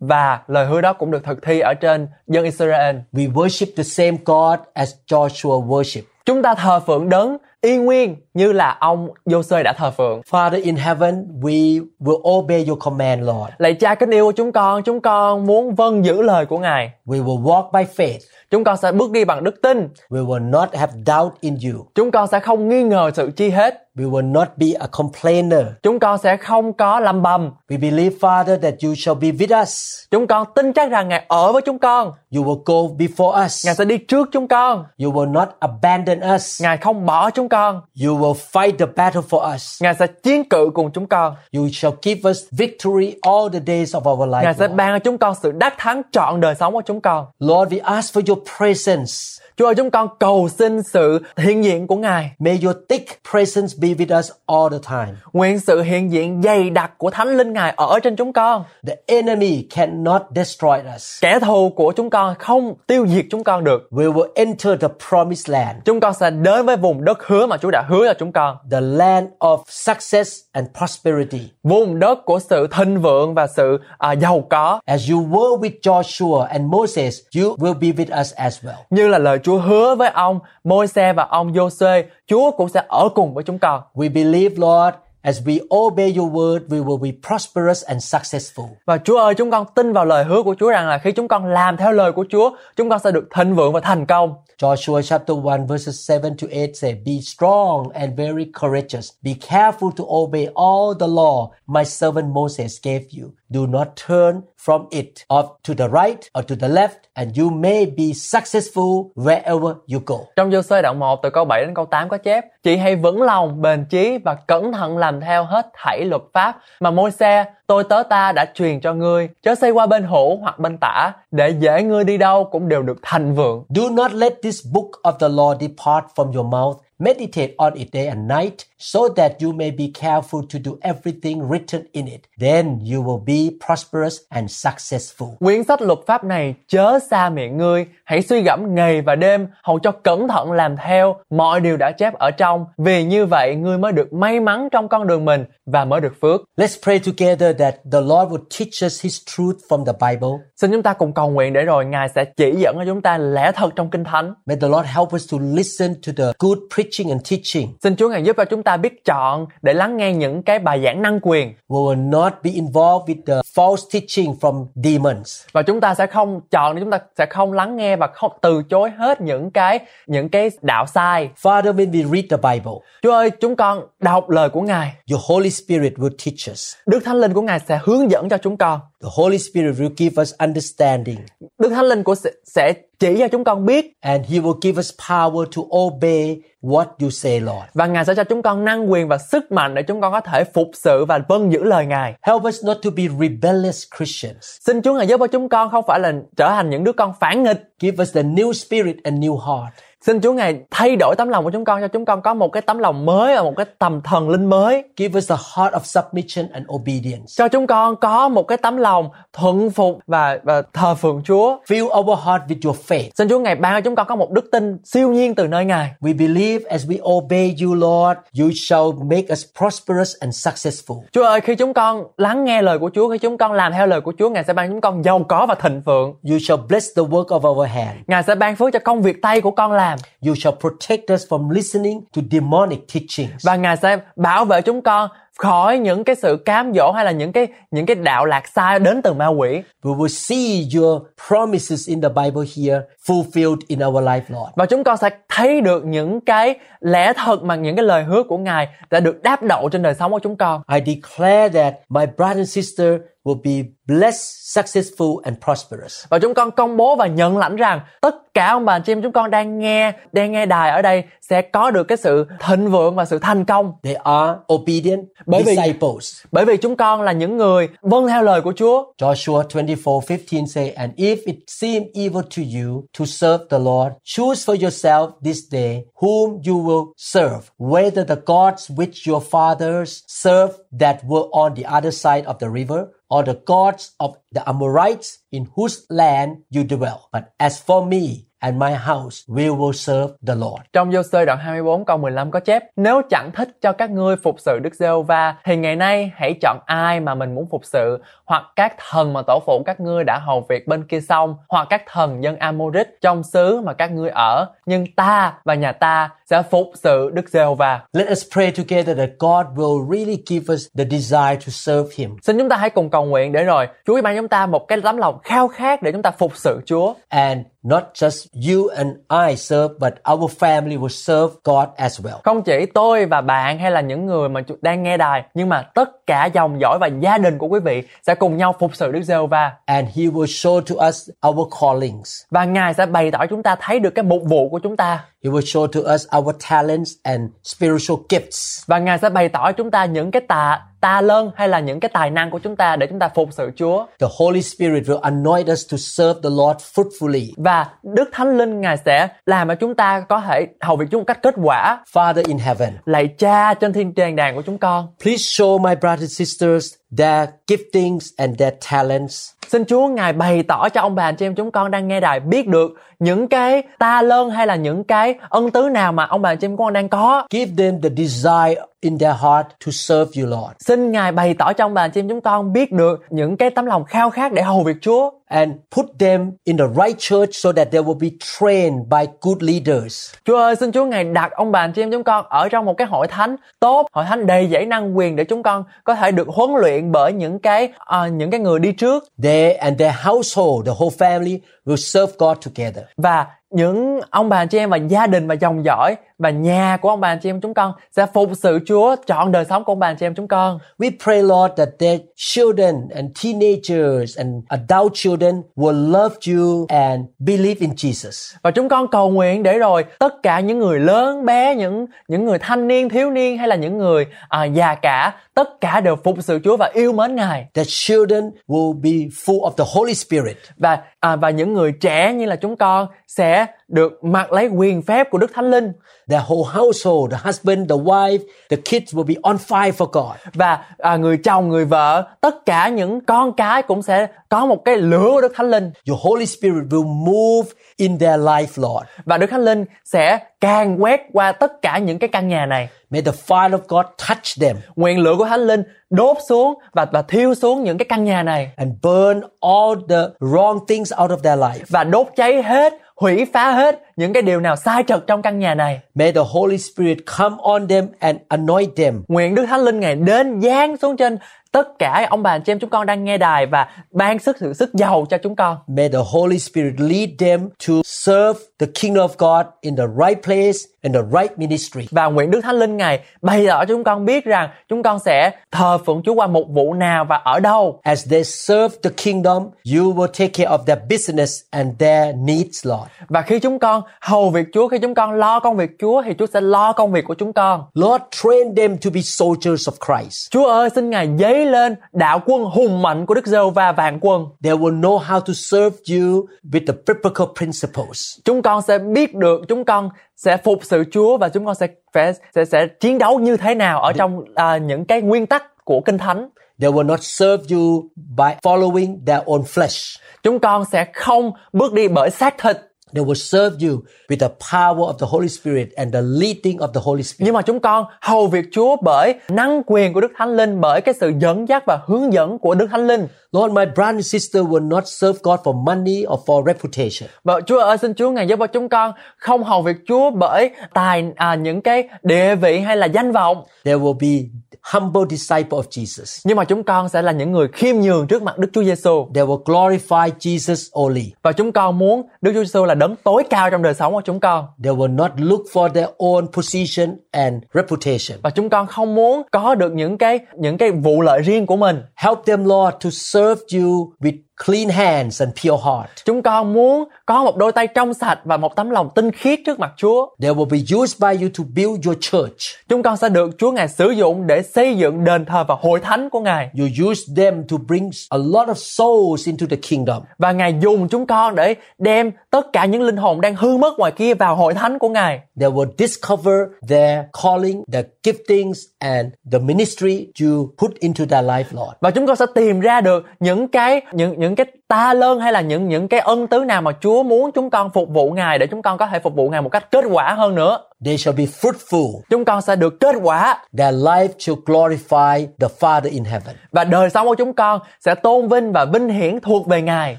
Và 0.00 0.40
lời 0.46 0.66
hứa 0.66 0.80
đó 0.80 0.92
cũng 0.92 1.10
được 1.10 1.24
thực 1.24 1.42
thi 1.42 1.60
ở 1.60 1.74
trên 1.74 2.08
dân 2.26 2.44
Israel. 2.44 2.96
We 3.12 3.32
worship 3.32 3.66
the 3.76 3.82
same 3.82 4.18
God 4.24 4.58
as 4.72 4.94
Joshua 5.10 5.66
worshiped. 5.66 6.02
Chúng 6.26 6.42
ta 6.42 6.54
thờ 6.54 6.80
phượng 6.80 7.08
đấng 7.08 7.36
y 7.64 7.76
nguyên 7.76 8.16
như 8.34 8.52
là 8.52 8.76
ông 8.80 9.08
Joshua 9.26 9.62
đã 9.62 9.72
thờ 9.72 9.90
phượng. 9.90 10.20
Father 10.30 10.64
in 10.64 10.76
heaven, 10.76 11.40
we 11.40 11.86
will 12.00 12.38
obey 12.38 12.64
your 12.68 12.78
command, 12.80 13.22
Lord. 13.22 13.52
Lạy 13.58 13.74
cha 13.74 13.94
kính 13.94 14.10
yêu 14.10 14.24
của 14.24 14.32
chúng 14.32 14.52
con, 14.52 14.82
chúng 14.82 15.00
con 15.00 15.46
muốn 15.46 15.74
vâng 15.74 16.04
giữ 16.04 16.22
lời 16.22 16.46
của 16.46 16.58
Ngài. 16.58 16.90
We 17.06 17.24
will 17.24 17.42
walk 17.42 17.70
by 17.72 17.84
faith. 17.96 18.18
Chúng 18.52 18.64
con 18.64 18.76
sẽ 18.76 18.92
bước 18.92 19.10
đi 19.10 19.24
bằng 19.24 19.44
đức 19.44 19.62
tin. 19.62 19.88
We 20.10 20.26
will 20.26 20.50
not 20.50 20.74
have 20.74 20.92
doubt 21.06 21.32
in 21.40 21.54
you. 21.54 21.86
Chúng 21.94 22.10
con 22.10 22.28
sẽ 22.28 22.40
không 22.40 22.68
nghi 22.68 22.82
ngờ 22.82 23.10
sự 23.14 23.30
chi 23.36 23.50
hết. 23.50 23.88
We 23.96 24.10
will 24.10 24.32
not 24.32 24.48
be 24.56 24.66
a 24.80 24.86
complainer. 24.86 25.66
Chúng 25.82 25.98
con 25.98 26.18
sẽ 26.18 26.36
không 26.36 26.72
có 26.72 27.00
lầm 27.00 27.22
bầm. 27.22 27.50
We 27.68 27.80
believe, 27.80 28.16
Father, 28.20 28.60
that 28.60 28.74
you 28.84 28.94
shall 28.94 29.18
be 29.20 29.28
with 29.28 29.62
us. 29.62 29.94
Chúng 30.10 30.26
con 30.26 30.46
tin 30.54 30.72
chắc 30.72 30.90
rằng 30.90 31.08
Ngài 31.08 31.24
ở 31.28 31.52
với 31.52 31.62
chúng 31.62 31.78
con. 31.78 32.12
You 32.36 32.44
will 32.44 32.62
go 32.64 32.94
before 32.98 33.44
us. 33.44 33.66
Ngài 33.66 33.74
sẽ 33.74 33.84
đi 33.84 33.98
trước 33.98 34.28
chúng 34.32 34.48
con. 34.48 34.84
You 35.02 35.12
will 35.12 35.32
not 35.32 35.48
abandon 35.58 36.20
us. 36.34 36.62
Ngài 36.62 36.76
không 36.76 37.06
bỏ 37.06 37.30
chúng 37.30 37.48
con. 37.48 37.80
You 38.04 38.18
will 38.18 38.34
fight 38.52 38.72
the 38.78 38.86
battle 38.96 39.22
for 39.30 39.54
us. 39.54 39.82
Ngài 39.82 39.94
sẽ 39.94 40.06
chiến 40.06 40.48
cự 40.48 40.70
cùng 40.74 40.90
chúng 40.92 41.06
con. 41.06 41.34
You 41.56 41.68
shall 41.72 41.94
give 42.02 42.30
us 42.30 42.38
victory 42.50 43.14
all 43.22 43.48
the 43.52 43.60
days 43.66 43.96
of 43.96 44.12
our 44.12 44.28
life. 44.28 44.42
Ngài 44.42 44.54
sẽ 44.54 44.68
Lord. 44.68 44.76
ban 44.76 44.92
cho 44.92 44.98
chúng 44.98 45.18
con 45.18 45.34
sự 45.42 45.52
đắc 45.52 45.74
thắng 45.78 46.02
trọn 46.12 46.40
đời 46.40 46.54
sống 46.54 46.72
của 46.72 46.82
chúng 46.86 47.00
con. 47.00 47.26
Lord, 47.38 47.72
we 47.72 47.80
ask 47.82 48.16
for 48.16 48.22
your 48.34 48.41
presence. 48.44 49.40
Chúa 49.62 49.68
ơi, 49.68 49.74
chúng 49.74 49.90
con 49.90 50.08
cầu 50.18 50.48
xin 50.48 50.82
sự 50.82 51.22
hiện 51.36 51.64
diện 51.64 51.86
của 51.86 51.96
Ngài. 51.96 52.30
May 52.38 52.60
your 52.64 52.76
thick 52.88 53.20
presence 53.30 53.74
be 53.80 53.88
with 53.88 54.18
us 54.18 54.30
all 54.46 54.72
the 54.72 54.78
time. 54.90 55.18
Nguyện 55.32 55.60
sự 55.60 55.82
hiện 55.82 56.12
diện 56.12 56.42
dày 56.44 56.70
đặc 56.70 56.92
của 56.98 57.10
Thánh 57.10 57.36
Linh 57.36 57.52
Ngài 57.52 57.74
ở 57.76 57.98
trên 58.02 58.16
chúng 58.16 58.32
con. 58.32 58.64
The 58.86 58.96
enemy 59.06 59.66
cannot 59.74 60.22
destroy 60.36 60.78
us. 60.96 61.22
Kẻ 61.22 61.38
thù 61.38 61.70
của 61.76 61.92
chúng 61.96 62.10
con 62.10 62.34
không 62.38 62.74
tiêu 62.86 63.06
diệt 63.06 63.24
chúng 63.30 63.44
con 63.44 63.64
được. 63.64 63.88
We 63.90 64.12
will 64.12 64.28
enter 64.34 64.80
the 64.80 64.88
promised 65.08 65.50
land, 65.50 65.76
Chúng 65.84 66.00
con 66.00 66.14
sẽ 66.14 66.30
đến 66.30 66.66
với 66.66 66.76
vùng 66.76 67.04
đất 67.04 67.26
hứa 67.26 67.46
mà 67.46 67.56
Chúa 67.56 67.70
đã 67.70 67.84
hứa 67.88 68.06
cho 68.06 68.14
chúng 68.18 68.32
con. 68.32 68.56
the 68.70 68.80
land 68.80 69.28
of 69.38 69.58
success 69.68 70.40
and 70.52 70.68
prosperity. 70.78 71.50
Vùng 71.62 71.98
đất 71.98 72.18
của 72.24 72.38
sự 72.50 72.66
thịnh 72.66 73.00
vượng 73.02 73.34
và 73.34 73.46
sự 73.46 73.78
à, 73.98 74.12
giàu 74.12 74.46
có. 74.50 74.80
As 74.84 75.10
you 75.10 75.18
were 75.20 75.60
with 75.60 75.80
Joshua 75.82 76.40
and 76.40 76.64
Moses, 76.64 77.18
you 77.36 77.56
will 77.56 77.74
be 77.74 77.88
with 77.88 78.20
us 78.20 78.34
as 78.34 78.64
well. 78.64 78.82
Như 78.90 79.08
là 79.08 79.18
lời 79.18 79.38
Chúa 79.52 79.58
hứa 79.58 79.94
với 79.94 80.10
ông 80.10 80.38
Môi-se 80.64 81.12
và 81.12 81.26
ông 81.30 81.52
Giô-suê, 81.52 82.04
Chúa 82.26 82.50
cũng 82.50 82.68
sẽ 82.68 82.82
ở 82.88 83.08
cùng 83.14 83.34
với 83.34 83.44
chúng 83.44 83.58
con. 83.58 83.82
We 83.94 84.12
believe, 84.12 84.54
Lord, 84.56 84.96
as 85.22 85.42
we 85.42 85.58
obey 85.76 86.14
your 86.16 86.32
word, 86.32 86.60
we 86.68 86.84
will 86.84 87.00
be 87.00 87.10
prosperous 87.28 87.84
and 87.84 88.14
successful. 88.14 88.66
Và 88.86 88.98
Chúa 88.98 89.18
ơi, 89.18 89.34
chúng 89.34 89.50
con 89.50 89.66
tin 89.74 89.92
vào 89.92 90.04
lời 90.04 90.24
hứa 90.24 90.42
của 90.42 90.54
Chúa 90.60 90.70
rằng 90.70 90.88
là 90.88 90.98
khi 90.98 91.12
chúng 91.12 91.28
con 91.28 91.46
làm 91.46 91.76
theo 91.76 91.92
lời 91.92 92.12
của 92.12 92.24
Chúa, 92.30 92.50
chúng 92.76 92.90
con 92.90 92.98
sẽ 93.04 93.10
được 93.10 93.28
thịnh 93.36 93.54
vượng 93.54 93.72
và 93.72 93.80
thành 93.80 94.06
công. 94.06 94.34
Joshua 94.62 95.02
chapter 95.02 95.36
1 95.36 95.60
verses 95.68 96.10
7 96.10 96.30
to 96.40 96.46
8 96.50 96.74
say, 96.74 96.94
Be 97.06 97.12
strong 97.22 97.88
and 97.94 98.18
very 98.18 98.52
courageous. 98.60 99.10
Be 99.22 99.32
careful 99.48 99.90
to 99.90 100.04
obey 100.08 100.46
all 100.54 100.94
the 101.00 101.06
law 101.06 101.50
my 101.66 101.84
servant 101.84 102.26
Moses 102.26 102.76
gave 102.82 103.02
you. 103.20 103.28
Do 103.52 103.66
not 103.66 103.88
turn 104.08 104.40
from 104.66 104.86
it 104.90 105.06
off 105.28 105.46
to 105.68 105.74
the 105.74 105.88
right 105.88 106.20
or 106.38 106.44
to 106.48 106.54
the 106.60 106.68
left, 106.68 106.96
and 107.14 107.38
you 107.38 107.50
may 107.50 107.86
be 107.86 108.12
successful 108.12 109.10
wherever 109.14 109.74
you 109.92 110.00
go. 110.06 110.16
Trong 110.36 110.50
Giô-suê 110.50 110.82
đoạn 110.82 110.98
1 110.98 111.22
từ 111.22 111.30
câu 111.30 111.44
7 111.44 111.64
đến 111.64 111.74
câu 111.74 111.86
8 111.86 112.08
có 112.08 112.16
chép 112.16 112.44
Chị 112.62 112.76
hãy 112.76 112.96
vững 112.96 113.22
lòng, 113.22 113.62
bền 113.62 113.84
chí 113.84 114.18
và 114.24 114.34
cẩn 114.34 114.72
thận 114.72 114.98
làm 114.98 115.20
theo 115.20 115.44
hết 115.44 115.66
thảy 115.74 116.04
luật 116.04 116.22
pháp 116.32 116.58
mà 116.80 116.90
Môi-se, 116.90 117.44
tôi 117.66 117.84
tớ 117.84 118.02
ta 118.02 118.32
đã 118.32 118.44
truyền 118.54 118.80
cho 118.80 118.94
ngươi. 118.94 119.28
Chớ 119.42 119.54
xây 119.54 119.70
qua 119.70 119.86
bên 119.86 120.04
hữu 120.04 120.36
hoặc 120.36 120.58
bên 120.58 120.78
tả, 120.80 121.12
để 121.30 121.54
dễ 121.60 121.82
ngươi 121.82 122.04
đi 122.04 122.18
đâu 122.18 122.44
cũng 122.44 122.68
đều 122.68 122.82
được 122.82 122.96
thành 123.02 123.34
vượng. 123.34 123.64
Do 123.68 123.82
not 123.90 124.12
let 124.12 124.32
this 124.42 124.66
book 124.72 124.90
of 125.02 125.12
the 125.12 125.28
law 125.28 125.58
depart 125.58 126.04
from 126.14 126.32
your 126.32 126.46
mouth. 126.52 126.76
Meditate 126.98 127.54
on 127.56 127.74
it 127.74 127.88
day 127.92 128.06
and 128.06 128.30
night, 128.30 128.54
so 128.82 129.00
that 129.16 129.32
you 129.42 129.52
may 129.52 129.70
be 129.70 129.84
careful 130.00 130.42
to 130.52 130.58
do 130.64 130.78
everything 130.80 131.48
written 131.50 131.82
in 131.92 132.06
it. 132.06 132.20
Then 132.40 132.78
you 132.92 133.02
will 133.02 133.24
be 133.24 133.56
prosperous 133.66 134.16
and 134.28 134.50
successful. 134.50 135.28
Quyển 135.40 135.64
sách 135.64 135.82
luật 135.82 135.98
pháp 136.06 136.24
này 136.24 136.54
chớ 136.68 136.98
xa 137.10 137.30
miệng 137.30 137.56
ngươi, 137.56 137.86
hãy 138.04 138.22
suy 138.22 138.42
gẫm 138.42 138.74
ngày 138.74 139.02
và 139.02 139.14
đêm, 139.14 139.46
hầu 139.62 139.78
cho 139.78 139.90
cẩn 139.90 140.28
thận 140.28 140.52
làm 140.52 140.76
theo 140.76 141.16
mọi 141.30 141.60
điều 141.60 141.76
đã 141.76 141.90
chép 141.90 142.14
ở 142.14 142.30
trong, 142.30 142.66
vì 142.78 143.04
như 143.04 143.26
vậy 143.26 143.54
ngươi 143.54 143.78
mới 143.78 143.92
được 143.92 144.12
may 144.12 144.40
mắn 144.40 144.68
trong 144.72 144.88
con 144.88 145.06
đường 145.06 145.24
mình 145.24 145.44
và 145.66 145.84
mới 145.84 146.00
được 146.00 146.12
phước. 146.20 146.42
Let's 146.56 146.82
pray 146.82 146.98
together 146.98 147.56
that 147.58 147.74
the 147.92 148.00
Lord 148.00 148.32
will 148.32 148.44
teach 148.58 148.86
us 148.86 149.04
His 149.04 149.20
truth 149.36 149.56
from 149.68 149.84
the 149.84 149.92
Bible. 149.92 150.30
Xin 150.56 150.72
chúng 150.72 150.82
ta 150.82 150.92
cùng 150.92 151.12
cầu 151.12 151.30
nguyện 151.30 151.52
để 151.52 151.62
rồi 151.62 151.84
Ngài 151.84 152.08
sẽ 152.08 152.24
chỉ 152.24 152.54
dẫn 152.58 152.76
cho 152.76 152.84
chúng 152.86 153.02
ta 153.02 153.18
lẽ 153.18 153.52
thật 153.52 153.70
trong 153.76 153.90
Kinh 153.90 154.04
Thánh. 154.04 154.34
May 154.46 154.56
the 154.60 154.68
Lord 154.68 154.88
help 154.88 155.14
us 155.14 155.32
to 155.32 155.38
listen 155.40 155.94
to 156.06 156.12
the 156.16 156.32
good 156.38 156.58
preaching 156.74 157.08
and 157.08 157.30
teaching. 157.30 157.68
Xin 157.82 157.96
Chúa 157.96 158.08
Ngài 158.08 158.22
giúp 158.22 158.36
cho 158.36 158.44
chúng 158.44 158.62
ta 158.62 158.71
biết 158.76 159.04
chọn 159.04 159.46
để 159.62 159.72
lắng 159.74 159.96
nghe 159.96 160.12
những 160.12 160.42
cái 160.42 160.58
bài 160.58 160.82
giảng 160.84 161.02
năng 161.02 161.18
quyền 161.22 161.54
We 161.68 161.84
will 161.86 162.10
not 162.10 162.32
be 162.42 162.50
involved 162.50 163.06
with 163.08 163.22
the 163.26 163.34
false 163.54 163.82
teaching 163.92 164.34
from 164.40 164.66
demons. 164.74 165.40
và 165.52 165.62
chúng 165.62 165.80
ta 165.80 165.94
sẽ 165.94 166.06
không 166.06 166.40
chọn 166.50 166.74
để 166.76 166.80
chúng 166.82 166.90
ta 166.90 166.98
sẽ 167.18 167.26
không 167.26 167.52
lắng 167.52 167.76
nghe 167.76 167.96
và 167.96 168.06
không 168.06 168.32
từ 168.40 168.62
chối 168.62 168.90
hết 168.90 169.20
những 169.20 169.50
cái 169.50 169.78
những 170.06 170.28
cái 170.28 170.50
đạo 170.62 170.86
sai. 170.86 171.30
Father, 171.42 171.74
when 171.74 171.90
we 171.90 172.02
read 172.12 172.24
the 172.30 172.36
Bible, 172.36 172.72
Chúa 173.02 173.12
ơi, 173.12 173.30
chúng 173.30 173.56
con 173.56 173.82
đọc 174.00 174.30
lời 174.30 174.48
của 174.48 174.60
Ngài. 174.60 174.92
your 175.10 175.22
Holy 175.28 175.50
Spirit 175.50 175.92
will 175.92 176.16
teach 176.24 176.52
us. 176.52 176.74
Đức 176.86 177.00
Thánh 177.04 177.16
Linh 177.16 177.32
của 177.32 177.42
Ngài 177.42 177.60
sẽ 177.60 177.78
hướng 177.82 178.10
dẫn 178.10 178.28
cho 178.28 178.38
chúng 178.38 178.56
con. 178.56 178.80
The 179.02 179.08
Holy 179.14 179.38
Spirit 179.38 179.74
will 179.78 179.94
give 179.96 180.22
us 180.22 180.34
understanding 180.38 181.18
Đức 181.58 181.70
Thánh 181.70 181.84
Linh 181.84 182.02
của 182.04 182.14
sẽ, 182.44 182.72
chỉ 182.98 183.16
cho 183.18 183.28
chúng 183.28 183.44
con 183.44 183.66
biết 183.66 183.92
and 184.00 184.26
He 184.28 184.38
will 184.38 184.58
give 184.62 184.78
us 184.78 184.90
power 185.08 185.48
to 185.56 185.62
obey 185.78 186.36
what 186.62 186.84
you 187.00 187.10
say, 187.10 187.40
Lord. 187.40 187.64
và 187.74 187.86
Ngài 187.86 188.04
sẽ 188.04 188.14
cho 188.14 188.24
chúng 188.24 188.42
con 188.42 188.64
năng 188.64 188.92
quyền 188.92 189.08
và 189.08 189.18
sức 189.18 189.52
mạnh 189.52 189.74
để 189.74 189.82
chúng 189.82 190.00
con 190.00 190.12
có 190.12 190.20
thể 190.20 190.44
phục 190.44 190.70
sự 190.74 191.04
và 191.04 191.20
vâng 191.28 191.52
giữ 191.52 191.64
lời 191.64 191.86
Ngài. 191.86 192.14
Help 192.22 192.42
us 192.42 192.64
not 192.64 192.76
to 192.82 192.90
be 192.96 193.02
rebellious 193.20 193.84
Christians. 193.96 194.58
Xin 194.60 194.82
Chúa 194.82 194.94
Ngài 194.94 195.06
giúp 195.06 195.20
cho 195.20 195.26
chúng 195.26 195.48
con 195.48 195.70
không 195.70 195.84
phải 195.86 196.00
là 196.00 196.12
trở 196.36 196.48
thành 196.48 196.70
những 196.70 196.84
đứa 196.84 196.92
con 196.92 197.12
phản 197.20 197.42
nghịch. 197.42 197.62
Give 197.80 198.02
us 198.02 198.14
the 198.14 198.22
new 198.22 198.52
spirit 198.52 198.96
and 199.04 199.18
new 199.18 199.38
heart. 199.38 199.74
Xin 200.06 200.20
Chúa 200.20 200.32
Ngài 200.32 200.60
thay 200.70 200.96
đổi 200.96 201.16
tấm 201.16 201.28
lòng 201.28 201.44
của 201.44 201.50
chúng 201.50 201.64
con 201.64 201.80
cho 201.80 201.88
chúng 201.88 202.04
con 202.04 202.22
có 202.22 202.34
một 202.34 202.48
cái 202.48 202.62
tấm 202.62 202.78
lòng 202.78 203.06
mới 203.06 203.36
và 203.36 203.42
một 203.42 203.52
cái 203.56 203.66
tầm 203.78 204.00
thần 204.04 204.30
linh 204.30 204.46
mới. 204.46 204.84
Give 204.96 205.18
us 205.18 205.32
a 205.32 205.36
heart 205.56 205.74
of 205.74 205.80
submission 205.82 206.52
and 206.52 206.66
obedience. 206.74 207.24
Cho 207.26 207.48
chúng 207.48 207.66
con 207.66 207.96
có 207.96 208.28
một 208.28 208.42
cái 208.42 208.58
tấm 208.58 208.76
lòng 208.76 209.08
thuận 209.32 209.70
phục 209.70 209.98
và 210.06 210.38
và 210.42 210.62
thờ 210.72 210.94
phượng 210.94 211.22
Chúa. 211.24 211.56
Fill 211.68 211.98
our 211.98 212.18
heart 212.24 212.42
with 212.48 212.56
your 212.64 212.76
faith. 212.88 213.10
Xin 213.14 213.28
Chúa 213.28 213.38
Ngài 213.38 213.54
ban 213.54 213.74
cho 213.74 213.80
chúng 213.80 213.94
con 213.94 214.06
có 214.06 214.16
một 214.16 214.30
đức 214.30 214.48
tin 214.52 214.78
siêu 214.84 215.08
nhiên 215.08 215.34
từ 215.34 215.46
nơi 215.46 215.64
Ngài. 215.64 215.90
We 216.00 216.18
believe 216.18 216.64
as 216.70 216.86
we 216.86 217.14
obey 217.14 217.56
you, 217.62 217.74
Lord, 217.74 218.20
you 218.40 218.50
shall 218.54 218.84
make 219.10 219.26
us 219.32 219.44
prosperous 219.58 220.16
and 220.20 220.48
successful. 220.48 220.98
Chúa 221.12 221.24
ơi, 221.24 221.40
khi 221.40 221.54
chúng 221.54 221.74
con 221.74 222.04
lắng 222.16 222.44
nghe 222.44 222.62
lời 222.62 222.78
của 222.78 222.90
Chúa, 222.94 223.08
khi 223.08 223.18
chúng 223.18 223.38
con 223.38 223.52
làm 223.52 223.72
theo 223.72 223.86
lời 223.86 224.00
của 224.00 224.12
Chúa, 224.18 224.30
Ngài 224.30 224.44
sẽ 224.44 224.52
ban 224.52 224.70
chúng 224.70 224.80
con 224.80 225.04
giàu 225.04 225.24
có 225.28 225.46
và 225.46 225.54
thịnh 225.54 225.80
vượng. 225.80 226.14
You 226.30 226.38
shall 226.38 226.62
bless 226.68 226.86
the 226.96 227.02
work 227.02 227.26
of 227.26 227.50
our 227.50 227.68
hand. 227.68 227.98
Ngài 228.06 228.22
sẽ 228.22 228.34
ban 228.34 228.56
phước 228.56 228.72
cho 228.72 228.78
công 228.78 229.02
việc 229.02 229.22
tay 229.22 229.40
của 229.40 229.50
con 229.50 229.72
làm 229.72 229.91
You 230.22 230.34
shall 230.34 230.56
protect 230.60 231.10
us 231.10 231.26
from 231.28 231.50
listening 231.50 232.00
to 232.12 232.22
demonic 232.30 232.80
teachings. 232.88 233.44
và 233.46 233.56
Ngài 233.56 233.76
sẽ 233.76 233.98
bảo 234.16 234.44
vệ 234.44 234.60
chúng 234.62 234.82
con 234.82 235.10
khỏi 235.38 235.78
những 235.78 236.04
cái 236.04 236.16
sự 236.16 236.36
cám 236.36 236.72
dỗ 236.74 236.92
hay 236.92 237.04
là 237.04 237.10
những 237.10 237.32
cái 237.32 237.48
những 237.70 237.86
cái 237.86 237.96
đạo 237.96 238.24
lạc 238.24 238.48
sai 238.48 238.78
đến 238.78 239.02
từ 239.02 239.12
ma 239.12 239.26
quỷ. 239.26 239.62
We 239.82 239.96
will 239.96 240.08
see 240.08 240.80
your 240.80 241.02
promises 241.28 241.88
in 241.88 242.00
the 242.00 242.08
Bible 242.08 242.42
here 242.56 242.80
fulfilled 243.06 243.58
in 243.68 243.84
our 243.84 244.04
life, 244.04 244.22
Lord. 244.28 244.50
Và 244.56 244.66
chúng 244.66 244.84
con 244.84 244.96
sẽ 244.96 245.10
thấy 245.28 245.60
được 245.60 245.84
những 245.84 246.20
cái 246.20 246.54
lẽ 246.80 247.12
thật 247.12 247.42
mà 247.42 247.54
những 247.54 247.76
cái 247.76 247.84
lời 247.84 248.04
hứa 248.04 248.22
của 248.22 248.38
Ngài 248.38 248.68
đã 248.90 249.00
được 249.00 249.22
đáp 249.22 249.42
đậu 249.42 249.68
trên 249.68 249.82
đời 249.82 249.94
sống 249.94 250.12
của 250.12 250.18
chúng 250.18 250.36
con. 250.36 250.62
I 250.74 250.94
declare 250.94 251.48
that 251.48 251.74
my 251.88 252.06
brother 252.16 252.36
and 252.36 252.54
sister 252.54 252.94
will 253.24 253.40
be 253.44 253.68
blessed, 253.86 254.58
successful, 254.58 255.20
and 255.24 255.36
prosperous. 255.44 256.04
Và 256.08 256.18
chúng 256.18 256.34
con 256.34 256.50
công 256.50 256.76
bố 256.76 256.96
và 256.96 257.06
nhận 257.06 257.38
lãnh 257.38 257.56
rằng 257.56 257.80
tất 258.00 258.14
cả 258.34 258.50
ông 258.50 258.64
bà 258.64 258.78
chị 258.78 258.92
em 258.92 259.02
chúng 259.02 259.12
con 259.12 259.30
đang 259.30 259.58
nghe 259.58 259.92
đang 260.12 260.32
nghe 260.32 260.46
đài 260.46 260.70
ở 260.70 260.82
đây 260.82 261.04
sẽ 261.20 261.42
có 261.42 261.70
được 261.70 261.84
cái 261.84 261.98
sự 261.98 262.26
thịnh 262.48 262.70
vượng 262.70 262.94
và 262.94 263.04
sự 263.04 263.18
thành 263.18 263.44
công. 263.44 263.72
They 263.82 263.94
are 263.94 264.32
obedient 264.52 265.00
Bởi 265.26 265.42
vì- 265.42 265.56
disciples. 265.56 266.14
Bởi 266.32 266.44
vì 266.44 266.56
chúng 266.56 266.76
con 266.76 267.02
là 267.02 267.12
những 267.12 267.36
người 267.36 267.68
vâng 267.82 268.08
theo 268.08 268.22
lời 268.22 268.40
của 268.40 268.52
Chúa. 268.56 268.84
Joshua 268.98 269.42
24:15 269.48 270.46
say, 270.46 270.70
And 270.70 270.92
if 270.96 271.16
it 271.24 271.36
seem 271.46 271.82
evil 271.94 272.22
to 272.36 272.42
you 272.60 272.84
to 272.98 273.04
serve 273.04 273.44
the 273.50 273.58
Lord, 273.58 273.92
choose 274.04 274.44
for 274.44 274.54
yourself 274.62 275.10
this 275.24 275.38
day 275.50 275.82
whom 276.00 276.30
you 276.48 276.56
will 276.66 276.92
serve, 276.96 277.40
whether 277.58 278.06
the 278.08 278.16
gods 278.26 278.70
which 278.70 279.06
your 279.12 279.22
fathers 279.30 279.98
served 280.06 280.54
that 280.80 280.96
were 281.08 281.28
on 281.32 281.54
the 281.54 281.78
other 281.78 281.92
side 281.92 282.24
of 282.26 282.36
the 282.38 282.48
river, 282.48 282.84
or 283.18 283.26
the 283.26 283.34
gods 283.46 283.88
of 283.98 284.10
the 284.34 284.42
Amorites 284.44 285.14
in 285.30 285.44
whose 285.56 285.76
land 285.88 286.30
you 286.56 286.62
dwell. 286.62 286.98
But 287.12 287.22
as 287.38 287.62
for 287.66 287.86
me 287.86 288.26
and 288.42 288.58
my 288.58 288.74
house, 288.74 289.24
we 289.28 289.50
will 289.50 289.72
serve 289.72 290.14
the 290.26 290.34
Lord. 290.34 290.62
Trong 290.72 290.92
Giô-sơ 290.92 291.24
đoạn 291.24 291.38
24 291.38 291.84
câu 291.84 291.98
15 291.98 292.30
có 292.30 292.40
chép 292.40 292.62
Nếu 292.76 293.02
chẳng 293.10 293.30
thích 293.32 293.48
cho 293.60 293.72
các 293.72 293.90
ngươi 293.90 294.16
phục 294.16 294.40
sự 294.40 294.58
Đức 294.62 294.74
Giê-hô-va 294.74 295.36
thì 295.44 295.56
ngày 295.56 295.76
nay 295.76 296.12
hãy 296.16 296.34
chọn 296.42 296.58
ai 296.66 297.00
mà 297.00 297.14
mình 297.14 297.34
muốn 297.34 297.48
phục 297.50 297.64
sự 297.64 298.02
hoặc 298.24 298.42
các 298.56 298.74
thần 298.90 299.12
mà 299.12 299.22
tổ 299.26 299.40
phụ 299.46 299.62
các 299.66 299.80
ngươi 299.80 300.04
đã 300.04 300.18
hầu 300.18 300.46
việc 300.48 300.66
bên 300.66 300.86
kia 300.86 301.00
sông 301.00 301.36
hoặc 301.48 301.66
các 301.70 301.82
thần 301.86 302.22
dân 302.22 302.36
Amorit 302.36 302.88
trong 303.00 303.22
xứ 303.22 303.60
mà 303.64 303.72
các 303.72 303.92
ngươi 303.92 304.10
ở 304.10 304.46
nhưng 304.66 304.86
ta 304.96 305.34
và 305.44 305.54
nhà 305.54 305.72
ta 305.72 306.10
sẽ 306.32 306.42
phục 306.50 306.70
sự 306.74 307.10
Đức 307.12 307.28
Giê-hô-va. 307.28 307.80
Let 307.92 308.08
us 308.08 308.24
pray 308.34 308.50
together 308.50 308.98
that 308.98 309.10
God 309.18 309.46
will 309.56 309.90
really 309.90 310.22
give 310.26 310.54
us 310.54 310.66
the 310.78 310.84
desire 310.84 311.36
to 311.36 311.50
serve 311.50 311.90
Him. 311.96 312.10
Xin 312.22 312.38
chúng 312.38 312.48
ta 312.48 312.56
hãy 312.56 312.70
cùng 312.70 312.90
cầu 312.90 313.04
nguyện 313.04 313.32
để 313.32 313.44
rồi 313.44 313.66
Chúa 313.86 314.02
ban 314.02 314.16
chúng 314.16 314.28
ta 314.28 314.46
một 314.46 314.68
cái 314.68 314.80
tấm 314.80 314.96
lòng 314.96 315.18
khao 315.22 315.48
khát 315.48 315.82
để 315.82 315.92
chúng 315.92 316.02
ta 316.02 316.10
phục 316.10 316.36
sự 316.36 316.60
Chúa. 316.66 316.94
And 317.08 317.40
not 317.62 317.82
just 317.94 318.26
you 318.48 318.68
and 318.68 318.90
I 319.28 319.36
serve, 319.36 319.74
but 319.80 319.94
our 320.12 320.32
family 320.38 320.78
will 320.80 320.88
serve 320.88 321.34
God 321.44 321.68
as 321.76 322.00
well. 322.00 322.20
Không 322.24 322.42
chỉ 322.42 322.66
tôi 322.74 323.06
và 323.06 323.20
bạn 323.20 323.58
hay 323.58 323.70
là 323.70 323.80
những 323.80 324.06
người 324.06 324.28
mà 324.28 324.40
đang 324.60 324.82
nghe 324.82 324.96
đài 324.96 325.22
nhưng 325.34 325.48
mà 325.48 325.62
tất 325.62 326.06
cả 326.06 326.26
dòng 326.26 326.60
dõi 326.60 326.78
và 326.80 326.86
gia 327.00 327.18
đình 327.18 327.38
của 327.38 327.46
quý 327.46 327.60
vị 327.60 327.82
sẽ 328.06 328.14
cùng 328.14 328.36
nhau 328.36 328.54
phục 328.58 328.76
sự 328.76 328.92
Đức 328.92 329.02
Giê-hô-va 329.02 329.52
And 329.64 329.88
He 329.88 330.02
will 330.04 330.24
show 330.26 330.60
to 330.60 330.88
us 330.88 331.08
our 331.28 331.48
callings. 331.60 332.22
và 332.30 332.44
Ngài 332.44 332.74
sẽ 332.74 332.86
bày 332.86 333.10
tỏ 333.10 333.26
chúng 333.26 333.42
ta 333.42 333.56
thấy 333.60 333.78
được 333.80 333.90
cái 333.90 334.02
mục 334.02 334.22
vụ 334.24 334.48
của 334.48 334.58
chúng 334.58 334.76
ta 334.76 335.04
He 335.24 335.30
will 335.30 335.40
show 335.40 335.66
to 335.66 335.94
us 335.94 336.06
our 336.18 336.36
talents 336.50 336.92
and 337.02 337.22
spiritual 337.44 337.98
gifts. 338.08 338.64
và 338.66 338.78
Ngài 338.78 338.98
sẽ 338.98 339.10
bày 339.10 339.28
tỏ 339.28 339.52
chúng 339.52 339.70
ta 339.70 339.84
những 339.84 340.10
cái 340.10 340.22
tà 340.28 340.60
ta 340.82 341.00
lân 341.00 341.30
hay 341.36 341.48
là 341.48 341.60
những 341.60 341.80
cái 341.80 341.88
tài 341.94 342.10
năng 342.10 342.30
của 342.30 342.38
chúng 342.38 342.56
ta 342.56 342.76
để 342.76 342.86
chúng 342.86 342.98
ta 342.98 343.08
phục 343.14 343.28
sự 343.32 343.50
Chúa? 343.56 343.86
The 344.00 344.06
Holy 344.18 344.42
Spirit 344.42 344.82
will 344.82 345.00
anoint 345.00 345.46
us 345.52 345.72
to 345.72 345.76
serve 345.80 346.20
the 346.22 346.30
Lord 346.30 346.58
fruitfully. 346.74 347.26
và 347.36 347.66
Đức 347.82 348.08
Thánh 348.12 348.38
Linh 348.38 348.60
Ngài 348.60 348.76
sẽ 348.76 349.08
làm 349.26 349.48
cho 349.48 349.54
chúng 349.54 349.74
ta 349.74 350.00
có 350.00 350.20
thể 350.20 350.46
hầu 350.60 350.76
việc 350.76 350.86
Chúa 350.90 350.98
một 350.98 351.04
cách 351.06 351.22
kết 351.22 351.34
quả. 351.44 351.84
Father 351.92 352.22
in 352.26 352.38
heaven, 352.38 352.70
lạy 352.84 353.08
Cha 353.18 353.54
trên 353.54 353.72
thiên 353.72 353.94
đàng 353.96 354.16
đàng 354.16 354.34
của 354.36 354.42
chúng 354.42 354.58
con. 354.58 354.86
please 355.04 355.22
show 355.22 355.58
my 355.58 355.74
brothers 355.80 356.00
and 356.00 356.12
sisters 356.18 356.74
their 356.98 357.28
giftings 357.46 358.10
and 358.16 358.38
their 358.38 358.54
talents. 358.70 359.30
Xin 359.48 359.64
Chúa 359.64 359.88
Ngài 359.88 360.12
bày 360.12 360.42
tỏ 360.42 360.68
cho 360.68 360.80
ông 360.80 360.94
bà 360.94 361.04
anh 361.04 361.16
chị 361.16 361.26
em 361.26 361.34
chúng 361.34 361.50
con 361.50 361.70
đang 361.70 361.88
nghe 361.88 362.00
đài 362.00 362.20
biết 362.20 362.48
được 362.48 362.74
những 362.98 363.28
cái 363.28 363.62
ta 363.78 364.02
lơn 364.02 364.30
hay 364.30 364.46
là 364.46 364.56
những 364.56 364.84
cái 364.84 365.14
ân 365.28 365.50
tứ 365.50 365.68
nào 365.68 365.92
mà 365.92 366.04
ông 366.04 366.22
bà 366.22 366.30
anh 366.30 366.38
chị 366.38 366.46
em 366.46 366.56
con 366.56 366.72
đang 366.72 366.88
có. 366.88 367.26
Give 367.30 367.52
them 367.58 367.80
the 367.82 367.88
desire 367.96 368.62
in 368.80 368.98
their 368.98 369.14
heart 369.22 369.46
to 369.66 369.72
serve 369.72 370.22
you, 370.22 370.30
Lord. 370.30 370.52
Xin 370.58 370.92
Ngài 370.92 371.12
bày 371.12 371.34
tỏ 371.34 371.52
cho 371.52 371.64
ông 371.64 371.74
bà 371.74 371.82
anh 371.82 371.90
chị 371.90 372.00
em 372.00 372.08
chúng 372.08 372.20
con 372.20 372.52
biết 372.52 372.72
được 372.72 373.00
những 373.10 373.36
cái 373.36 373.50
tấm 373.50 373.66
lòng 373.66 373.84
khao 373.84 374.10
khát 374.10 374.32
để 374.32 374.42
hầu 374.42 374.62
việc 374.62 374.76
Chúa. 374.80 375.10
And 375.34 375.52
put 375.76 375.86
them 375.98 376.30
in 376.44 376.56
the 376.56 376.64
right 376.66 376.98
church 376.98 377.30
so 377.32 377.52
that 377.52 377.68
they 377.70 377.80
will 377.82 377.98
be 377.98 378.08
trained 378.38 378.88
by 378.90 379.06
good 379.20 379.42
leaders. 379.42 380.14
Chúa 380.24 380.36
ơi, 380.36 380.56
xin 380.56 380.72
Chúa 380.72 380.84
Ngài 380.84 381.04
đặt 381.04 381.32
ông 381.32 381.52
bà 381.52 381.60
anh 381.60 381.72
chị 381.72 381.82
em 381.82 381.90
chúng 381.90 382.04
con 382.04 382.24
ở 382.28 382.48
trong 382.48 382.64
một 382.64 382.74
cái 382.74 382.86
hội 382.86 383.06
thánh 383.06 383.36
tốt, 383.60 383.86
hội 383.92 384.04
thánh 384.08 384.26
đầy 384.26 384.48
dẫy 384.52 384.66
năng 384.66 384.96
quyền 384.98 385.16
để 385.16 385.24
chúng 385.24 385.42
con 385.42 385.64
có 385.84 385.94
thể 385.94 386.10
được 386.10 386.28
huấn 386.28 386.50
luyện 386.60 386.92
bởi 386.92 387.12
những 387.12 387.38
cái 387.38 387.68
à, 387.78 388.06
những 388.06 388.30
cái 388.30 388.40
người 388.40 388.58
đi 388.58 388.72
trước 388.72 389.04
They 389.22 389.52
and 389.52 389.78
their 389.78 389.94
household, 390.04 390.66
the 390.66 390.72
whole 390.72 390.96
family 390.98 391.38
will 391.66 391.76
serve 391.76 392.12
God 392.18 392.36
together. 392.46 392.84
và 392.96 393.26
những 393.52 394.00
ông 394.10 394.28
bà 394.28 394.46
chị 394.46 394.58
em 394.58 394.70
và 394.70 394.76
gia 394.76 395.06
đình 395.06 395.28
và 395.28 395.34
dòng 395.34 395.64
dõi 395.64 395.96
và 396.18 396.30
nhà 396.30 396.76
của 396.76 396.88
ông 396.88 397.00
bà 397.00 397.16
chị 397.16 397.30
em 397.30 397.40
chúng 397.40 397.54
con 397.54 397.72
sẽ 397.96 398.06
phục 398.06 398.30
sự 398.34 398.58
Chúa 398.66 398.96
chọn 399.06 399.32
đời 399.32 399.44
sống 399.44 399.64
của 399.64 399.72
ông 399.72 399.78
bà 399.78 399.94
chị 399.94 400.06
em 400.06 400.14
chúng 400.14 400.28
con. 400.28 400.58
We 400.78 400.90
pray, 401.04 401.22
Lord, 401.22 401.54
that 401.56 401.68
their 401.78 402.00
children 402.16 402.74
and 402.94 403.06
teenagers 403.24 404.18
and 404.18 404.28
adult 404.48 404.92
children 404.94 405.42
will 405.56 405.90
love 405.90 406.14
you 406.32 406.66
and 406.68 407.00
believe 407.18 407.60
in 407.60 407.70
Jesus. 407.70 408.36
Và 408.42 408.50
chúng 408.50 408.68
con 408.68 408.88
cầu 408.88 409.10
nguyện 409.10 409.42
để 409.42 409.58
rồi 409.58 409.84
tất 409.98 410.22
cả 410.22 410.40
những 410.40 410.58
người 410.58 410.80
lớn 410.80 411.24
bé, 411.24 411.54
những 411.54 411.86
những 412.08 412.24
người 412.24 412.38
thanh 412.38 412.68
niên, 412.68 412.88
thiếu 412.88 413.10
niên 413.10 413.38
hay 413.38 413.48
là 413.48 413.56
những 413.56 413.78
người 413.78 414.06
à, 414.28 414.44
già 414.44 414.74
cả, 414.74 415.14
tất 415.34 415.60
cả 415.60 415.80
đều 415.80 415.96
phục 415.96 416.16
sự 416.20 416.38
Chúa 416.44 416.56
và 416.56 416.70
yêu 416.74 416.92
mến 416.92 417.14
Ngài. 417.14 417.46
That 417.54 417.66
children 417.68 418.30
will 418.48 418.80
be 418.80 418.90
full 418.90 419.40
of 419.40 419.50
the 419.50 419.64
Holy 419.66 419.94
Spirit. 419.94 420.36
Và 420.56 420.78
à, 421.00 421.16
và 421.16 421.30
những 421.30 421.52
người 421.52 421.72
trẻ 421.72 422.12
như 422.12 422.26
là 422.26 422.36
chúng 422.36 422.56
con 422.56 422.86
sẽ 423.06 423.46
được 423.72 424.04
mặc 424.04 424.32
lấy 424.32 424.46
quyền 424.46 424.82
phép 424.82 425.10
của 425.10 425.18
Đức 425.18 425.30
Thánh 425.34 425.50
Linh 425.50 425.72
Their 426.08 426.22
whole 426.22 426.44
household, 426.44 427.12
the 427.12 427.18
husband, 427.24 427.70
the 427.70 427.76
wife, 427.76 428.18
the 428.50 428.56
kids 428.56 428.94
will 428.94 429.04
be 429.04 429.14
on 429.22 429.36
fire 429.48 429.72
for 429.72 429.86
God. 429.86 430.16
và 430.34 430.64
à, 430.78 430.96
người 430.96 431.16
chồng, 431.16 431.48
người 431.48 431.64
vợ, 431.64 432.08
tất 432.20 432.46
cả 432.46 432.68
những 432.68 433.00
con 433.00 433.32
cái 433.32 433.62
cũng 433.62 433.82
sẽ 433.82 434.06
có 434.28 434.46
một 434.46 434.64
cái 434.64 434.76
lửa 434.76 435.08
của 435.12 435.20
Đức 435.20 435.32
Thánh 435.36 435.50
Linh 435.50 435.70
Your 435.88 436.00
Holy 436.02 436.26
Spirit 436.26 436.64
will 436.70 436.86
move 436.86 437.50
in 437.76 437.98
their 437.98 438.20
life, 438.20 438.46
Lord. 438.56 438.86
và 439.04 439.18
Đức 439.18 439.26
Thánh 439.26 439.44
Linh 439.44 439.64
sẽ 439.84 440.18
càng 440.40 440.82
quét 440.82 441.00
qua 441.12 441.32
tất 441.32 441.62
cả 441.62 441.78
những 441.78 441.98
cái 441.98 442.08
căn 442.08 442.28
nhà 442.28 442.46
này. 442.46 442.68
May 442.90 443.02
the 443.02 443.12
fire 443.26 443.50
of 443.50 443.58
God 443.68 443.86
touch 444.08 444.40
them 444.40 444.56
Nguyện 444.76 444.98
lửa 444.98 445.14
của 445.18 445.24
Thánh 445.24 445.40
Linh 445.40 445.62
đốt 445.90 446.16
xuống 446.28 446.54
và 446.72 446.86
và 446.92 447.02
thiêu 447.02 447.34
xuống 447.34 447.64
những 447.64 447.78
cái 447.78 447.86
căn 447.88 448.04
nhà 448.04 448.22
này 448.22 448.50
and 448.56 448.72
burn 448.82 449.20
all 449.40 449.80
the 449.88 450.02
wrong 450.20 450.66
things 450.68 450.92
out 451.02 451.10
of 451.10 451.18
their 451.18 451.38
life. 451.38 451.64
và 451.68 451.84
đốt 451.84 452.06
cháy 452.16 452.42
hết, 452.42 452.72
hủy 452.96 453.24
phá 453.32 453.52
hết 453.52 453.82
những 453.96 454.12
cái 454.12 454.22
điều 454.22 454.40
nào 454.40 454.56
sai 454.56 454.84
trật 454.86 455.06
trong 455.06 455.22
căn 455.22 455.38
nhà 455.38 455.54
này. 455.54 455.80
May 455.94 456.12
the 456.12 456.20
Holy 456.32 456.58
Spirit 456.58 456.98
come 457.18 457.36
on 457.38 457.68
them 457.68 457.88
and 457.98 458.18
anoint 458.28 458.76
them. 458.76 459.04
Nguyện 459.08 459.34
Đức 459.34 459.46
Thánh 459.46 459.60
Linh 459.60 459.80
Ngài 459.80 459.94
đến 459.94 460.40
giáng 460.40 460.76
xuống 460.76 460.96
trên 460.96 461.18
tất 461.52 461.78
cả 461.78 462.06
ông 462.10 462.22
bà 462.22 462.30
anh 462.30 462.42
chị 462.42 462.52
em 462.52 462.58
chúng 462.58 462.70
con 462.70 462.86
đang 462.86 463.04
nghe 463.04 463.18
đài 463.18 463.46
và 463.46 463.68
ban 463.92 464.18
sức 464.18 464.36
sự 464.40 464.54
sức 464.54 464.74
giàu 464.74 465.06
cho 465.10 465.18
chúng 465.18 465.36
con. 465.36 465.56
May 465.66 465.88
the 465.88 465.98
Holy 466.12 466.38
Spirit 466.38 466.74
lead 466.78 467.08
them 467.18 467.48
to 467.68 467.74
serve 467.84 468.40
the 468.58 468.66
kingdom 468.80 469.06
of 469.06 469.14
God 469.18 469.46
in 469.60 469.76
the 469.76 469.84
right 470.06 470.22
place 470.22 470.58
and 470.82 470.96
the 470.96 471.02
right 471.20 471.38
ministry. 471.38 471.88
Và 471.90 472.06
nguyện 472.06 472.30
Đức 472.30 472.40
Thánh 472.40 472.58
Linh 472.58 472.76
Ngài 472.76 473.00
bày 473.22 473.46
tỏ 473.48 473.64
cho 473.64 473.68
chúng 473.68 473.84
con 473.84 474.04
biết 474.04 474.24
rằng 474.24 474.50
chúng 474.68 474.82
con 474.82 474.98
sẽ 474.98 475.30
thờ 475.50 475.78
phượng 475.86 476.02
Chúa 476.04 476.14
qua 476.14 476.26
một 476.26 476.44
vụ 476.48 476.74
nào 476.74 477.04
và 477.04 477.16
ở 477.16 477.40
đâu. 477.40 477.80
As 477.82 478.10
they 478.10 478.24
serve 478.24 478.76
the 478.82 478.90
kingdom, 479.04 479.42
you 479.74 479.94
will 479.94 480.06
take 480.06 480.28
care 480.28 480.50
of 480.50 480.58
their 480.64 480.78
business 480.90 481.40
and 481.50 481.68
their 481.78 482.16
needs, 482.16 482.66
Lord. 482.66 482.84
Và 483.08 483.22
khi 483.22 483.38
chúng 483.38 483.58
con 483.58 483.81
hầu 484.00 484.30
việc 484.30 484.46
Chúa, 484.52 484.68
khi 484.68 484.78
chúng 484.78 484.94
con 484.94 485.12
lo 485.12 485.40
công 485.40 485.56
việc 485.56 485.70
Chúa 485.78 486.02
thì 486.02 486.14
Chúa 486.18 486.26
sẽ 486.26 486.40
lo 486.40 486.72
công 486.72 486.92
việc 486.92 487.04
của 487.04 487.14
chúng 487.14 487.32
con. 487.32 487.64
Lord, 487.74 488.02
train 488.10 488.54
them 488.54 488.76
to 488.84 488.90
be 488.94 489.00
soldiers 489.00 489.68
of 489.68 489.72
Christ. 489.86 490.30
Chúa 490.30 490.46
ơi, 490.46 490.70
xin 490.74 490.90
Ngài 490.90 491.08
dấy 491.18 491.46
lên 491.46 491.74
đạo 491.92 492.20
quân 492.26 492.44
hùng 492.44 492.82
mạnh 492.82 493.06
của 493.06 493.14
Đức 493.14 493.26
Giê-hô-va 493.26 493.72
vạn 493.72 493.98
quân. 494.00 494.26
They 494.42 494.52
will 494.52 494.80
know 494.80 494.98
how 494.98 495.20
to 495.20 495.32
serve 495.34 495.76
you 495.88 496.26
with 496.52 496.66
the 496.66 496.74
biblical 496.86 497.26
principles. 497.38 498.18
Chúng 498.24 498.42
con 498.42 498.62
sẽ 498.62 498.78
biết 498.78 499.14
được, 499.14 499.40
chúng 499.48 499.64
con 499.64 499.90
sẽ 500.16 500.36
phục 500.36 500.58
sự 500.62 500.84
Chúa 500.92 501.16
và 501.16 501.28
chúng 501.28 501.46
con 501.46 501.54
sẽ 501.54 501.66
phải 501.92 502.12
sẽ, 502.34 502.44
sẽ 502.44 502.66
chiến 502.66 502.98
đấu 502.98 503.18
như 503.18 503.36
thế 503.36 503.54
nào 503.54 503.80
ở 503.80 503.92
trong 503.92 504.24
à, 504.34 504.56
những 504.56 504.84
cái 504.84 505.02
nguyên 505.02 505.26
tắc 505.26 505.64
của 505.64 505.80
Kinh 505.80 505.98
Thánh. 505.98 506.28
They 506.60 506.70
will 506.70 506.86
not 506.86 507.02
serve 507.02 507.56
you 507.56 507.88
by 507.94 508.34
following 508.42 508.98
their 509.06 509.22
own 509.24 509.42
flesh. 509.42 509.98
Chúng 510.22 510.38
con 510.38 510.64
sẽ 510.64 510.86
không 510.94 511.32
bước 511.52 511.72
đi 511.72 511.88
bởi 511.88 512.10
xác 512.10 512.38
thịt. 512.38 512.56
They 512.94 513.04
will 513.04 513.14
serve 513.14 513.68
you 513.68 513.78
with 514.08 514.18
the 514.18 514.28
power 514.52 514.86
of 514.86 514.98
the 514.98 515.06
Holy 515.06 515.28
Spirit 515.28 515.68
and 515.76 515.92
the 515.92 516.02
leading 516.02 516.58
of 516.58 516.72
the 516.72 516.80
Holy 516.84 517.02
Spirit. 517.02 517.26
Nhưng 517.26 517.34
mà 517.34 517.42
chúng 517.42 517.60
con 517.60 517.84
hầu 518.00 518.26
việc 518.26 518.44
Chúa 518.52 518.76
bởi 518.82 519.14
năng 519.28 519.62
quyền 519.66 519.92
của 519.92 520.00
Đức 520.00 520.12
Thánh 520.16 520.36
Linh, 520.36 520.60
bởi 520.60 520.80
cái 520.80 520.94
sự 521.00 521.12
dẫn 521.20 521.48
dắt 521.48 521.62
và 521.66 521.78
hướng 521.86 522.12
dẫn 522.12 522.38
của 522.38 522.54
Đức 522.54 522.66
Thánh 522.70 522.86
Linh. 522.86 523.06
Lord, 523.34 523.52
my 523.54 523.64
brother 523.64 523.94
and 523.94 524.06
sister 524.06 524.42
will 524.42 524.68
not 524.68 524.88
serve 524.88 525.18
God 525.22 525.40
for 525.44 525.54
money 525.64 526.04
or 526.06 526.20
for 526.26 526.46
reputation. 526.46 527.08
Và 527.24 527.40
Chúa 527.46 527.58
ơi 527.58 527.78
xin 527.78 527.94
Chúa 527.94 528.10
ngài 528.10 528.28
giúp 528.28 528.38
cho 528.38 528.46
chúng 528.46 528.68
con 528.68 528.92
không 529.16 529.44
hầu 529.44 529.62
việc 529.62 529.76
Chúa 529.86 530.10
bởi 530.10 530.50
tài 530.74 531.12
à, 531.16 531.34
những 531.34 531.60
cái 531.60 531.88
địa 532.02 532.34
vị 532.34 532.58
hay 532.58 532.76
là 532.76 532.86
danh 532.86 533.12
vọng. 533.12 533.44
They 533.64 533.74
will 533.74 533.98
be 534.00 534.28
humble 534.72 535.02
disciple 535.10 535.58
of 535.58 535.62
Jesus. 535.70 536.22
Nhưng 536.24 536.36
mà 536.36 536.44
chúng 536.44 536.64
con 536.64 536.88
sẽ 536.88 537.02
là 537.02 537.12
những 537.12 537.32
người 537.32 537.48
khiêm 537.48 537.76
nhường 537.76 538.06
trước 538.06 538.22
mặt 538.22 538.38
Đức 538.38 538.48
Chúa 538.52 538.62
Giêsu. 538.64 539.08
They 539.14 539.24
will 539.24 539.42
glorify 539.42 540.10
Jesus 540.20 540.68
only. 540.72 541.12
Và 541.22 541.32
chúng 541.32 541.52
con 541.52 541.78
muốn 541.78 542.02
Đức 542.20 542.32
Chúa 542.34 542.44
Giêsu 542.44 542.64
là 542.64 542.74
đấng 542.74 542.96
tối 543.04 543.24
cao 543.30 543.50
trong 543.50 543.62
đời 543.62 543.74
sống 543.74 543.92
của 543.92 544.02
chúng 544.04 544.20
con. 544.20 544.46
They 544.64 544.74
will 544.74 544.94
not 544.94 545.10
look 545.16 545.40
for 545.52 545.68
their 545.68 545.88
own 545.98 546.26
position 546.26 546.96
and 547.10 547.42
reputation. 547.54 548.20
Và 548.22 548.30
chúng 548.30 548.50
con 548.50 548.66
không 548.66 548.94
muốn 548.94 549.22
có 549.30 549.54
được 549.54 549.72
những 549.72 549.98
cái 549.98 550.18
những 550.36 550.58
cái 550.58 550.70
vụ 550.70 551.00
lợi 551.00 551.22
riêng 551.22 551.46
của 551.46 551.56
mình. 551.56 551.82
Help 551.94 552.18
them, 552.26 552.44
Lord, 552.44 552.76
to 552.84 552.90
serve 552.92 553.21
you 553.52 553.96
with 554.00 554.20
clean 554.46 554.68
hands 554.68 555.22
and 555.22 555.32
pure 555.42 555.62
heart. 555.64 555.90
Chúng 556.04 556.22
con 556.22 556.52
muốn 556.52 556.84
có 557.06 557.24
một 557.24 557.36
đôi 557.36 557.52
tay 557.52 557.66
trong 557.66 557.94
sạch 557.94 558.18
và 558.24 558.36
một 558.36 558.56
tấm 558.56 558.70
lòng 558.70 558.88
tinh 558.94 559.10
khiết 559.10 559.40
trước 559.46 559.58
mặt 559.58 559.72
Chúa. 559.76 560.06
They 560.22 560.30
will 560.30 560.48
be 560.48 560.58
used 560.76 561.02
by 561.02 561.22
you 561.22 561.30
to 561.38 561.44
build 561.54 561.86
your 561.86 561.98
church. 562.00 562.36
Chúng 562.68 562.82
con 562.82 562.96
sẽ 562.96 563.08
được 563.08 563.30
Chúa 563.38 563.52
Ngài 563.52 563.68
sử 563.68 563.90
dụng 563.90 564.26
để 564.26 564.42
xây 564.42 564.76
dựng 564.76 565.04
đền 565.04 565.24
thờ 565.24 565.44
và 565.48 565.54
hội 565.60 565.80
thánh 565.80 566.10
của 566.10 566.20
Ngài. 566.20 566.50
You 566.58 566.88
use 566.88 567.02
them 567.16 567.44
to 567.48 567.56
bring 567.68 567.90
a 568.10 568.18
lot 568.18 568.48
of 568.48 568.54
souls 568.54 569.26
into 569.26 569.46
the 569.50 569.56
kingdom. 569.70 570.02
Và 570.18 570.32
Ngài 570.32 570.54
dùng 570.60 570.88
chúng 570.88 571.06
con 571.06 571.34
để 571.34 571.54
đem 571.78 572.12
tất 572.30 572.52
cả 572.52 572.64
những 572.64 572.82
linh 572.82 572.96
hồn 572.96 573.20
đang 573.20 573.36
hư 573.36 573.56
mất 573.56 573.78
ngoài 573.78 573.92
kia 573.92 574.14
vào 574.14 574.36
hội 574.36 574.54
thánh 574.54 574.78
của 574.78 574.88
Ngài. 574.88 575.20
They 575.40 575.50
will 575.50 575.70
discover 575.78 576.36
their 576.68 577.00
calling, 577.22 577.62
their 577.72 577.86
giftings, 578.02 578.54
and 578.78 579.08
the 579.32 579.38
ministry 579.38 580.06
you 580.20 580.48
put 580.58 580.74
into 580.78 581.04
their 581.10 581.24
life, 581.24 581.44
Lord. 581.50 581.72
Và 581.80 581.90
chúng 581.90 582.06
con 582.06 582.16
sẽ 582.16 582.26
tìm 582.34 582.60
ra 582.60 582.80
được 582.80 583.04
những 583.20 583.48
cái 583.48 583.80
những 583.92 584.14
những 584.18 584.31
cái 584.36 584.46
ta 584.72 584.94
lơn 584.94 585.20
hay 585.20 585.32
là 585.32 585.40
những 585.40 585.68
những 585.68 585.88
cái 585.88 586.00
ân 586.00 586.26
tứ 586.26 586.38
nào 586.44 586.62
mà 586.62 586.72
Chúa 586.80 587.02
muốn 587.02 587.32
chúng 587.32 587.50
con 587.50 587.70
phục 587.70 587.88
vụ 587.88 588.10
Ngài 588.10 588.38
để 588.38 588.46
chúng 588.46 588.62
con 588.62 588.78
có 588.78 588.86
thể 588.86 588.98
phục 588.98 589.14
vụ 589.14 589.30
Ngài 589.30 589.42
một 589.42 589.48
cách 589.48 589.70
kết 589.70 589.84
quả 589.90 590.14
hơn 590.14 590.34
nữa. 590.34 590.58
They 590.84 590.96
shall 590.96 591.18
be 591.18 591.24
fruitful. 591.24 592.00
Chúng 592.10 592.24
con 592.24 592.42
sẽ 592.42 592.56
được 592.56 592.80
kết 592.80 592.96
quả 593.02 593.38
Their 593.58 593.74
life 593.74 594.08
shall 594.18 594.38
glorify 594.46 595.26
the 595.40 595.48
Father 595.60 595.90
in 595.90 596.04
heaven. 596.04 596.36
và 596.52 596.64
đời 596.64 596.90
sống 596.90 597.06
của 597.06 597.14
chúng 597.14 597.32
con 597.32 597.60
sẽ 597.80 597.94
tôn 597.94 598.28
vinh 598.28 598.52
và 598.52 598.64
vinh 598.64 598.88
hiển 598.88 599.20
thuộc 599.20 599.46
về 599.46 599.62
Ngài. 599.62 599.96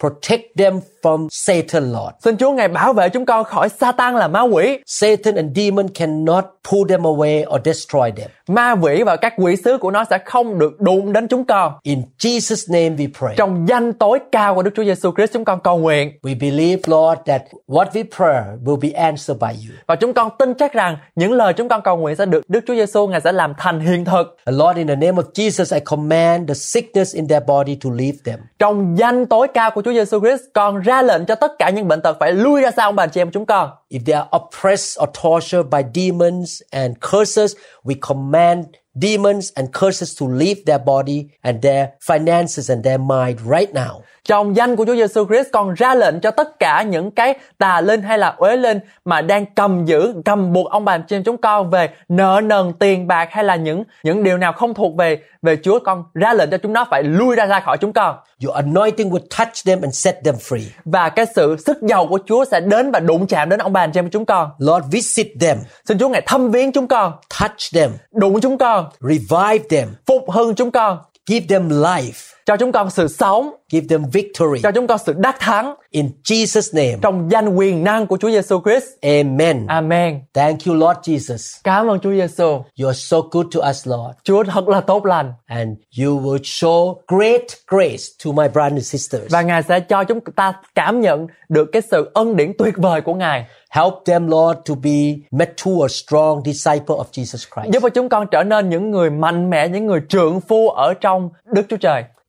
Protect 0.00 0.42
them 0.58 0.80
from 1.02 1.28
Satan, 1.30 1.92
Lord. 1.92 2.14
Xin 2.24 2.36
Chúa 2.36 2.50
Ngài 2.50 2.68
bảo 2.68 2.92
vệ 2.92 3.08
chúng 3.08 3.26
con 3.26 3.44
khỏi 3.44 3.68
Satan 3.68 4.14
là 4.14 4.28
ma 4.28 4.40
quỷ. 4.40 4.78
Satan 4.86 5.34
and 5.34 5.56
demon 5.56 5.88
cannot 5.88 6.44
pull 6.70 6.88
them 6.88 7.02
away 7.02 7.44
or 7.54 7.60
destroy 7.64 8.10
them. 8.16 8.30
Ma 8.48 8.74
quỷ 8.82 9.02
và 9.02 9.16
các 9.16 9.34
quỷ 9.36 9.56
sứ 9.64 9.78
của 9.78 9.90
nó 9.90 10.04
sẽ 10.10 10.18
không 10.18 10.58
được 10.58 10.80
đụng 10.80 11.12
đến 11.12 11.28
chúng 11.28 11.44
con. 11.44 11.72
In 11.82 12.02
Jesus' 12.18 12.72
name 12.72 12.96
we 12.96 13.08
pray. 13.18 13.34
Trong 13.36 13.68
danh 13.68 13.92
tối 13.92 14.18
cao 14.32 14.51
của 14.54 14.62
Đức 14.62 14.70
Chúa 14.76 14.84
Giêsu 14.84 15.12
Christ 15.16 15.32
chúng 15.32 15.44
con 15.44 15.60
cầu 15.64 15.78
nguyện 15.78 16.12
We 16.22 16.38
believe, 16.40 16.82
Lord, 16.86 17.20
that 17.26 17.42
what 17.68 17.86
we 17.86 18.04
pray 18.16 18.42
will 18.64 18.80
be 18.80 18.88
answered 18.90 19.38
by 19.40 19.48
you. 19.68 19.74
và 19.86 19.96
chúng 19.96 20.14
con 20.14 20.30
tin 20.38 20.54
chắc 20.54 20.72
rằng 20.72 20.96
những 21.14 21.32
lời 21.32 21.52
chúng 21.52 21.68
con 21.68 21.82
cầu 21.82 21.96
nguyện 21.96 22.16
sẽ 22.16 22.26
được 22.26 22.42
Đức 22.48 22.60
Chúa 22.66 22.74
Giêsu 22.74 23.06
Ngài 23.06 23.20
sẽ 23.20 23.32
làm 23.32 23.54
thành 23.58 23.80
hiện 23.80 24.04
thực. 24.04 24.36
Lord, 24.46 24.76
in 24.76 24.86
the 24.86 24.96
name 24.96 25.22
of 25.22 25.24
Jesus, 25.34 25.74
I 25.74 25.80
command 25.80 26.48
the 26.48 26.54
sickness 26.54 27.14
in 27.14 27.28
their 27.28 27.42
body 27.46 27.74
to 27.84 27.90
leave 27.94 28.18
them. 28.24 28.38
Trong 28.58 28.98
danh 28.98 29.26
tối 29.26 29.48
cao 29.54 29.70
của 29.70 29.82
Chúa 29.82 29.92
Giêsu 29.92 30.20
Christ, 30.20 30.42
con 30.54 30.80
ra 30.80 31.02
lệnh 31.02 31.24
cho 31.26 31.34
tất 31.34 31.52
cả 31.58 31.70
những 31.70 31.88
bệnh 31.88 32.00
tật 32.00 32.16
phải 32.20 32.32
lui 32.32 32.60
ra 32.62 32.70
sau 32.76 32.88
ông 32.88 32.96
bà 32.96 33.06
chị 33.06 33.20
em 33.20 33.30
chúng 33.30 33.46
con. 33.46 33.70
If 33.90 34.00
they 34.06 34.14
are 34.14 34.28
oppressed 34.36 35.02
or 35.02 35.08
tortured 35.22 35.66
by 35.70 36.02
demons 36.02 36.60
and 36.70 36.96
curses, 37.12 37.52
we 37.84 37.94
command 38.00 38.64
demons 38.94 39.52
and 39.54 39.68
curses 39.72 40.20
to 40.20 40.26
leave 40.26 40.64
their 40.66 40.80
body 40.86 41.26
and 41.42 41.62
their 41.62 41.88
finances 42.00 42.74
and 42.74 42.84
their 42.84 43.00
mind 43.00 43.38
right 43.40 43.74
now. 43.74 44.00
Trong 44.24 44.56
danh 44.56 44.76
của 44.76 44.84
Chúa 44.84 44.94
Giêsu 44.94 45.26
Christ 45.26 45.46
con 45.52 45.74
ra 45.74 45.94
lệnh 45.94 46.20
cho 46.20 46.30
tất 46.30 46.58
cả 46.58 46.82
những 46.82 47.10
cái 47.10 47.34
tà 47.58 47.80
linh 47.80 48.02
hay 48.02 48.18
là 48.18 48.28
uế 48.28 48.56
linh 48.56 48.78
mà 49.04 49.20
đang 49.20 49.46
cầm 49.46 49.84
giữ, 49.84 50.14
cầm 50.24 50.52
buộc 50.52 50.70
ông 50.70 50.84
bà 50.84 50.98
em 51.10 51.24
chúng 51.24 51.36
con 51.36 51.70
về 51.70 51.88
nợ 52.08 52.40
nần 52.44 52.72
tiền 52.78 53.06
bạc 53.06 53.28
hay 53.30 53.44
là 53.44 53.56
những 53.56 53.84
những 54.02 54.22
điều 54.22 54.38
nào 54.38 54.52
không 54.52 54.74
thuộc 54.74 54.96
về 54.96 55.18
về 55.42 55.56
Chúa 55.62 55.78
con 55.84 56.04
ra 56.14 56.34
lệnh 56.34 56.50
cho 56.50 56.58
chúng 56.58 56.72
nó 56.72 56.86
phải 56.90 57.02
lui 57.02 57.36
ra 57.36 57.46
ra 57.46 57.60
khỏi 57.60 57.78
chúng 57.80 57.92
con. 57.92 58.16
Your 58.44 58.56
anointing 58.56 59.10
will 59.10 59.26
touch 59.38 59.64
them 59.66 59.80
and 59.82 59.94
set 59.94 60.24
them 60.24 60.34
free. 60.34 60.64
Và 60.84 61.08
cái 61.08 61.26
sự 61.34 61.56
sức 61.66 61.78
giàu 61.82 62.06
của 62.06 62.18
Chúa 62.26 62.44
sẽ 62.44 62.60
đến 62.60 62.90
và 62.90 63.00
đụng 63.00 63.26
chạm 63.26 63.48
đến 63.48 63.58
ông 63.58 63.72
bà 63.72 63.86
em 63.94 64.10
chúng 64.10 64.24
con. 64.24 64.50
Lord, 64.58 64.86
visit 64.90 65.26
them, 65.40 65.58
Xin 65.84 65.98
Chúa 65.98 66.08
ngài 66.08 66.22
thăm 66.26 66.50
viếng 66.50 66.72
chúng 66.72 66.86
con, 66.86 67.12
touch 67.40 67.72
them, 67.74 67.90
đụng 68.12 68.40
chúng 68.40 68.58
con, 68.58 68.81
revive 69.00 69.68
them, 69.70 69.88
phục 70.06 70.30
hưng 70.30 70.54
chúng 70.54 70.70
con, 70.70 70.98
give 71.26 71.46
them 71.48 71.68
life, 71.68 72.31
cho 72.46 72.56
chúng 72.56 72.72
con 72.72 72.90
sự 72.90 73.08
sống, 73.08 73.50
give 73.70 73.86
them 73.88 74.04
victory. 74.12 74.60
cho 74.62 74.70
chúng 74.70 74.86
con 74.86 74.98
sự 75.06 75.12
đắc 75.18 75.36
thắng 75.40 75.74
In 75.90 76.10
Jesus' 76.24 76.76
name, 76.76 76.98
trong 77.02 77.30
danh 77.30 77.48
quyền 77.56 77.84
năng 77.84 78.06
của 78.06 78.16
Chúa 78.16 78.30
Giêsu 78.30 78.60
Christ. 78.64 78.84
amen. 79.02 79.66
Amen. 79.66 80.20
Thank 80.34 80.58
you, 80.66 80.74
Lord 80.74 80.98
Jesus. 80.98 81.60
Cảm 81.64 81.86
ơn 81.90 82.00
Chúa 82.00 82.10
Giêsu. 82.12 82.44
You 82.80 82.86
are 82.88 82.98
so 82.98 83.20
good 83.30 83.46
to 83.54 83.68
us, 83.70 83.88
Lord. 83.88 84.16
Chúa 84.24 84.44
thật 84.44 84.68
là 84.68 84.80
tốt 84.80 85.04
lành 85.06 85.32
And 85.46 85.68
you 86.02 86.20
will 86.20 86.38
show 86.42 86.94
great 87.08 87.42
grace 87.70 88.02
to 88.24 88.32
my 88.32 88.48
brothers 88.48 88.72
and 88.72 88.86
sisters. 88.86 89.32
và 89.32 89.42
Ngài 89.42 89.62
sẽ 89.62 89.80
cho 89.80 90.04
chúng 90.04 90.18
ta 90.36 90.52
cảm 90.74 91.00
nhận 91.00 91.26
được 91.48 91.68
cái 91.72 91.82
sự 91.90 92.10
ân 92.14 92.36
điển 92.36 92.52
tuyệt 92.58 92.74
vời 92.76 93.00
của 93.00 93.14
Ngài. 93.14 93.46
Help 93.70 93.94
them, 94.06 94.26
Lord, 94.26 94.58
to 94.68 94.74
be 94.82 95.14
mature, 95.30 95.88
strong 95.88 96.42
disciple 96.44 96.96
of 96.96 97.04
Jesus 97.12 97.46
Christ. 97.54 97.72
Giúp 97.74 97.82
cho 97.82 97.88
chúng 97.88 98.08
con 98.08 98.26
trở 98.30 98.42
nên 98.44 98.68
những 98.70 98.90
người 98.90 99.10
mạnh 99.10 99.50
mẽ, 99.50 99.68
những 99.68 99.86
người 99.86 100.00
trượng 100.08 100.40
phu 100.40 100.68
ở 100.68 100.94
trong 100.94 101.30
Đức 101.52 101.62
Chúa 101.68 101.76
Trời. 101.76 102.04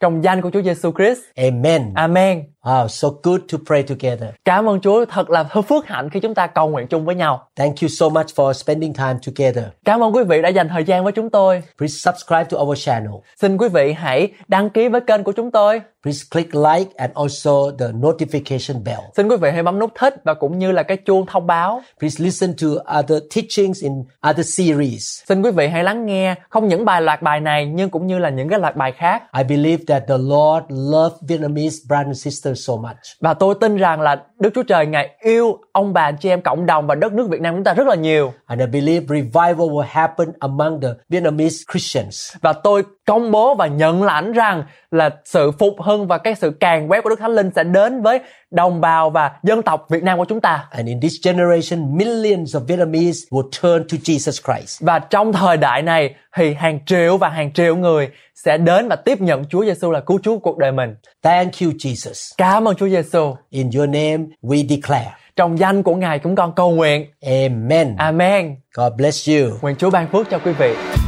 Trong 0.00 0.24
danh 0.24 0.40
của 0.42 0.50
Chúa 0.50 0.62
Giêsu 0.62 0.92
Christ. 0.92 1.20
Amen. 1.36 1.92
Amen. 1.94 2.44
Wow, 2.62 2.88
so 2.88 3.08
good 3.22 3.40
to 3.52 3.58
pray 3.66 3.82
together. 3.82 4.28
Cảm 4.44 4.68
ơn 4.68 4.80
Chúa 4.80 5.04
thật 5.04 5.30
là 5.30 5.44
phước 5.44 5.86
hạnh 5.86 6.10
khi 6.10 6.20
chúng 6.20 6.34
ta 6.34 6.46
cầu 6.46 6.68
nguyện 6.68 6.86
chung 6.86 7.04
với 7.04 7.14
nhau. 7.14 7.48
Thank 7.56 7.74
you 7.82 7.88
so 7.88 8.08
much 8.08 8.26
for 8.26 8.52
spending 8.52 8.94
time 8.94 9.14
together. 9.26 9.64
Cảm 9.84 10.02
ơn 10.02 10.14
quý 10.14 10.24
vị 10.24 10.42
đã 10.42 10.48
dành 10.48 10.68
thời 10.68 10.84
gian 10.84 11.04
với 11.04 11.12
chúng 11.12 11.30
tôi. 11.30 11.62
Please 11.78 11.92
subscribe 11.92 12.44
to 12.44 12.58
our 12.58 12.84
channel. 12.84 13.12
Xin 13.40 13.56
quý 13.56 13.68
vị 13.68 13.92
hãy 13.92 14.28
đăng 14.48 14.70
ký 14.70 14.88
với 14.88 15.00
kênh 15.00 15.24
của 15.24 15.32
chúng 15.32 15.50
tôi. 15.50 15.80
Please 16.02 16.24
click 16.30 16.54
like 16.54 16.90
and 16.96 17.12
also 17.14 17.70
the 17.78 17.86
notification 17.86 18.84
bell. 18.84 19.00
Xin 19.16 19.28
quý 19.28 19.36
vị 19.36 19.50
hãy 19.50 19.62
bấm 19.62 19.78
nút 19.78 19.90
thích 19.98 20.14
và 20.24 20.34
cũng 20.34 20.58
như 20.58 20.72
là 20.72 20.82
cái 20.82 20.96
chuông 20.96 21.26
thông 21.26 21.46
báo. 21.46 21.82
Please 22.00 22.24
listen 22.24 22.54
to 22.62 22.98
other 22.98 23.22
teachings 23.34 23.82
in 23.82 23.92
other 24.30 24.56
series. 24.56 25.22
Xin 25.28 25.42
quý 25.42 25.50
vị 25.50 25.68
hãy 25.68 25.84
lắng 25.84 26.06
nghe 26.06 26.34
không 26.48 26.68
những 26.68 26.84
bài 26.84 27.02
loạt 27.02 27.22
bài 27.22 27.40
này 27.40 27.66
nhưng 27.66 27.90
cũng 27.90 28.06
như 28.06 28.18
là 28.18 28.28
những 28.28 28.48
cái 28.48 28.58
loạt 28.58 28.76
bài 28.76 28.92
khác. 28.92 29.22
I 29.38 29.44
believe 29.44 29.84
that 29.90 30.02
the 30.08 30.18
Lord 30.18 30.64
loves 30.68 31.16
Vietnamese 31.28 31.78
brothers 31.88 32.06
and 32.06 32.16
sisters 32.16 32.66
so 32.66 32.76
much. 32.76 32.96
Và 33.20 33.34
tôi 33.34 33.54
tin 33.60 33.76
rằng 33.76 34.00
là 34.00 34.24
Đức 34.40 34.50
Chúa 34.54 34.62
Trời 34.62 34.86
Ngài 34.86 35.10
yêu 35.20 35.58
ông 35.72 35.92
bà 35.92 36.12
chị 36.12 36.28
em 36.28 36.42
cộng 36.42 36.66
đồng 36.66 36.86
và 36.86 36.94
đất 36.94 37.12
nước 37.12 37.28
Việt 37.30 37.40
Nam 37.40 37.54
chúng 37.54 37.64
ta 37.64 37.74
rất 37.74 37.86
là 37.86 37.94
nhiều. 37.94 38.32
And 38.46 38.60
I 38.60 38.66
believe 38.66 39.06
revival 39.08 39.68
will 39.68 39.86
happen 39.88 40.32
among 40.38 40.80
the 40.80 40.88
Vietnamese 41.08 41.64
Christians. 41.72 42.36
Và 42.40 42.52
tôi 42.52 42.82
công 43.10 43.30
bố 43.30 43.54
và 43.54 43.66
nhận 43.66 44.02
lãnh 44.02 44.32
rằng 44.32 44.64
là 44.90 45.10
sự 45.24 45.50
phục 45.50 45.82
hưng 45.82 46.06
và 46.06 46.18
cái 46.18 46.34
sự 46.34 46.50
càng 46.60 46.90
quét 46.90 47.00
của 47.04 47.10
Đức 47.10 47.20
Thánh 47.20 47.30
Linh 47.30 47.50
sẽ 47.56 47.64
đến 47.64 48.02
với 48.02 48.20
đồng 48.50 48.80
bào 48.80 49.10
và 49.10 49.30
dân 49.42 49.62
tộc 49.62 49.86
Việt 49.88 50.02
Nam 50.02 50.18
của 50.18 50.24
chúng 50.24 50.40
ta. 50.40 50.68
And 50.70 50.88
in 50.88 51.00
this 51.00 51.12
generation, 51.24 51.96
millions 51.96 52.56
of 52.56 52.60
Vietnamese 52.60 53.18
will 53.30 53.48
turn 53.62 53.88
to 53.88 53.96
Jesus 54.04 54.54
Christ. 54.54 54.82
Và 54.82 54.98
trong 54.98 55.32
thời 55.32 55.56
đại 55.56 55.82
này 55.82 56.14
thì 56.36 56.54
hàng 56.54 56.78
triệu 56.86 57.16
và 57.16 57.28
hàng 57.28 57.52
triệu 57.52 57.76
người 57.76 58.08
sẽ 58.34 58.58
đến 58.58 58.88
và 58.88 58.96
tiếp 58.96 59.20
nhận 59.20 59.44
Chúa 59.44 59.64
Giêsu 59.64 59.90
là 59.90 60.00
cứu 60.00 60.18
Chúa 60.22 60.38
cuộc 60.38 60.58
đời 60.58 60.72
mình. 60.72 60.94
Thank 61.22 61.52
you, 61.62 61.70
Jesus. 61.70 62.34
Cảm 62.38 62.68
ơn 62.68 62.76
Chúa 62.76 62.88
Giêsu. 62.88 63.36
In 63.50 63.70
your 63.76 63.88
name, 63.88 64.18
we 64.42 64.68
declare. 64.68 65.10
Trong 65.36 65.58
danh 65.58 65.82
của 65.82 65.94
Ngài 65.94 66.18
chúng 66.18 66.36
con 66.36 66.52
cầu 66.56 66.70
nguyện. 66.70 67.06
Amen. 67.26 67.96
Amen. 67.96 68.56
God 68.74 68.92
bless 68.96 69.28
you. 69.28 69.58
Nguyện 69.60 69.76
Chúa 69.76 69.90
ban 69.90 70.08
phước 70.12 70.30
cho 70.30 70.38
quý 70.38 70.52
vị. 70.52 70.99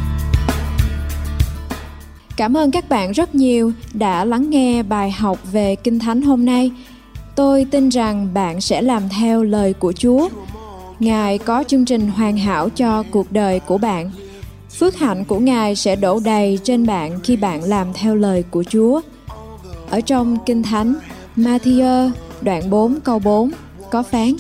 Cảm 2.36 2.56
ơn 2.56 2.70
các 2.70 2.88
bạn 2.88 3.12
rất 3.12 3.34
nhiều 3.34 3.72
đã 3.92 4.24
lắng 4.24 4.50
nghe 4.50 4.82
bài 4.82 5.10
học 5.10 5.38
về 5.52 5.76
Kinh 5.76 5.98
Thánh 5.98 6.22
hôm 6.22 6.44
nay. 6.44 6.70
Tôi 7.34 7.66
tin 7.70 7.88
rằng 7.88 8.28
bạn 8.34 8.60
sẽ 8.60 8.82
làm 8.82 9.02
theo 9.08 9.42
lời 9.42 9.72
của 9.72 9.92
Chúa. 9.92 10.28
Ngài 10.98 11.38
có 11.38 11.64
chương 11.68 11.84
trình 11.84 12.08
hoàn 12.08 12.36
hảo 12.36 12.68
cho 12.68 13.02
cuộc 13.10 13.32
đời 13.32 13.60
của 13.60 13.78
bạn. 13.78 14.10
Phước 14.78 14.96
hạnh 14.96 15.24
của 15.24 15.38
Ngài 15.38 15.76
sẽ 15.76 15.96
đổ 15.96 16.20
đầy 16.24 16.58
trên 16.64 16.86
bạn 16.86 17.20
khi 17.24 17.36
bạn 17.36 17.62
làm 17.62 17.86
theo 17.94 18.14
lời 18.14 18.44
của 18.50 18.64
Chúa. 18.64 19.00
Ở 19.90 20.00
trong 20.00 20.38
Kinh 20.46 20.62
Thánh, 20.62 20.94
Matthew 21.36 22.10
đoạn 22.40 22.70
4 22.70 23.00
câu 23.00 23.18
4 23.18 23.50
có 23.90 24.02
phán 24.02 24.34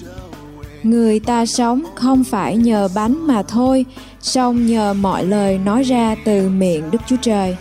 Người 0.82 1.20
ta 1.20 1.46
sống 1.46 1.82
không 1.94 2.24
phải 2.24 2.56
nhờ 2.56 2.88
bánh 2.94 3.26
mà 3.26 3.42
thôi, 3.42 3.84
song 4.20 4.66
nhờ 4.66 4.94
mọi 4.94 5.24
lời 5.24 5.58
nói 5.58 5.82
ra 5.82 6.16
từ 6.24 6.48
miệng 6.48 6.90
Đức 6.90 6.98
Chúa 7.06 7.16
Trời. 7.22 7.56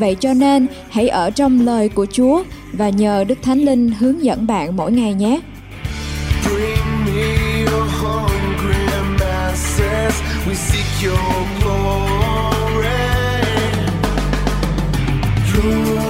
Vậy 0.00 0.16
cho 0.20 0.32
nên, 0.34 0.66
hãy 0.90 1.08
ở 1.08 1.30
trong 1.30 1.60
lời 1.60 1.88
của 1.88 2.06
Chúa 2.12 2.42
và 2.72 2.88
nhờ 2.88 3.24
Đức 3.24 3.38
Thánh 3.42 3.58
Linh 3.58 3.90
hướng 3.98 4.24
dẫn 4.24 4.46
bạn 4.46 4.76
mỗi 4.76 4.92
ngày 4.92 5.14
nhé. 5.14 5.40
Your 11.02 11.16
glory. 11.62 12.90
Your 15.54 16.09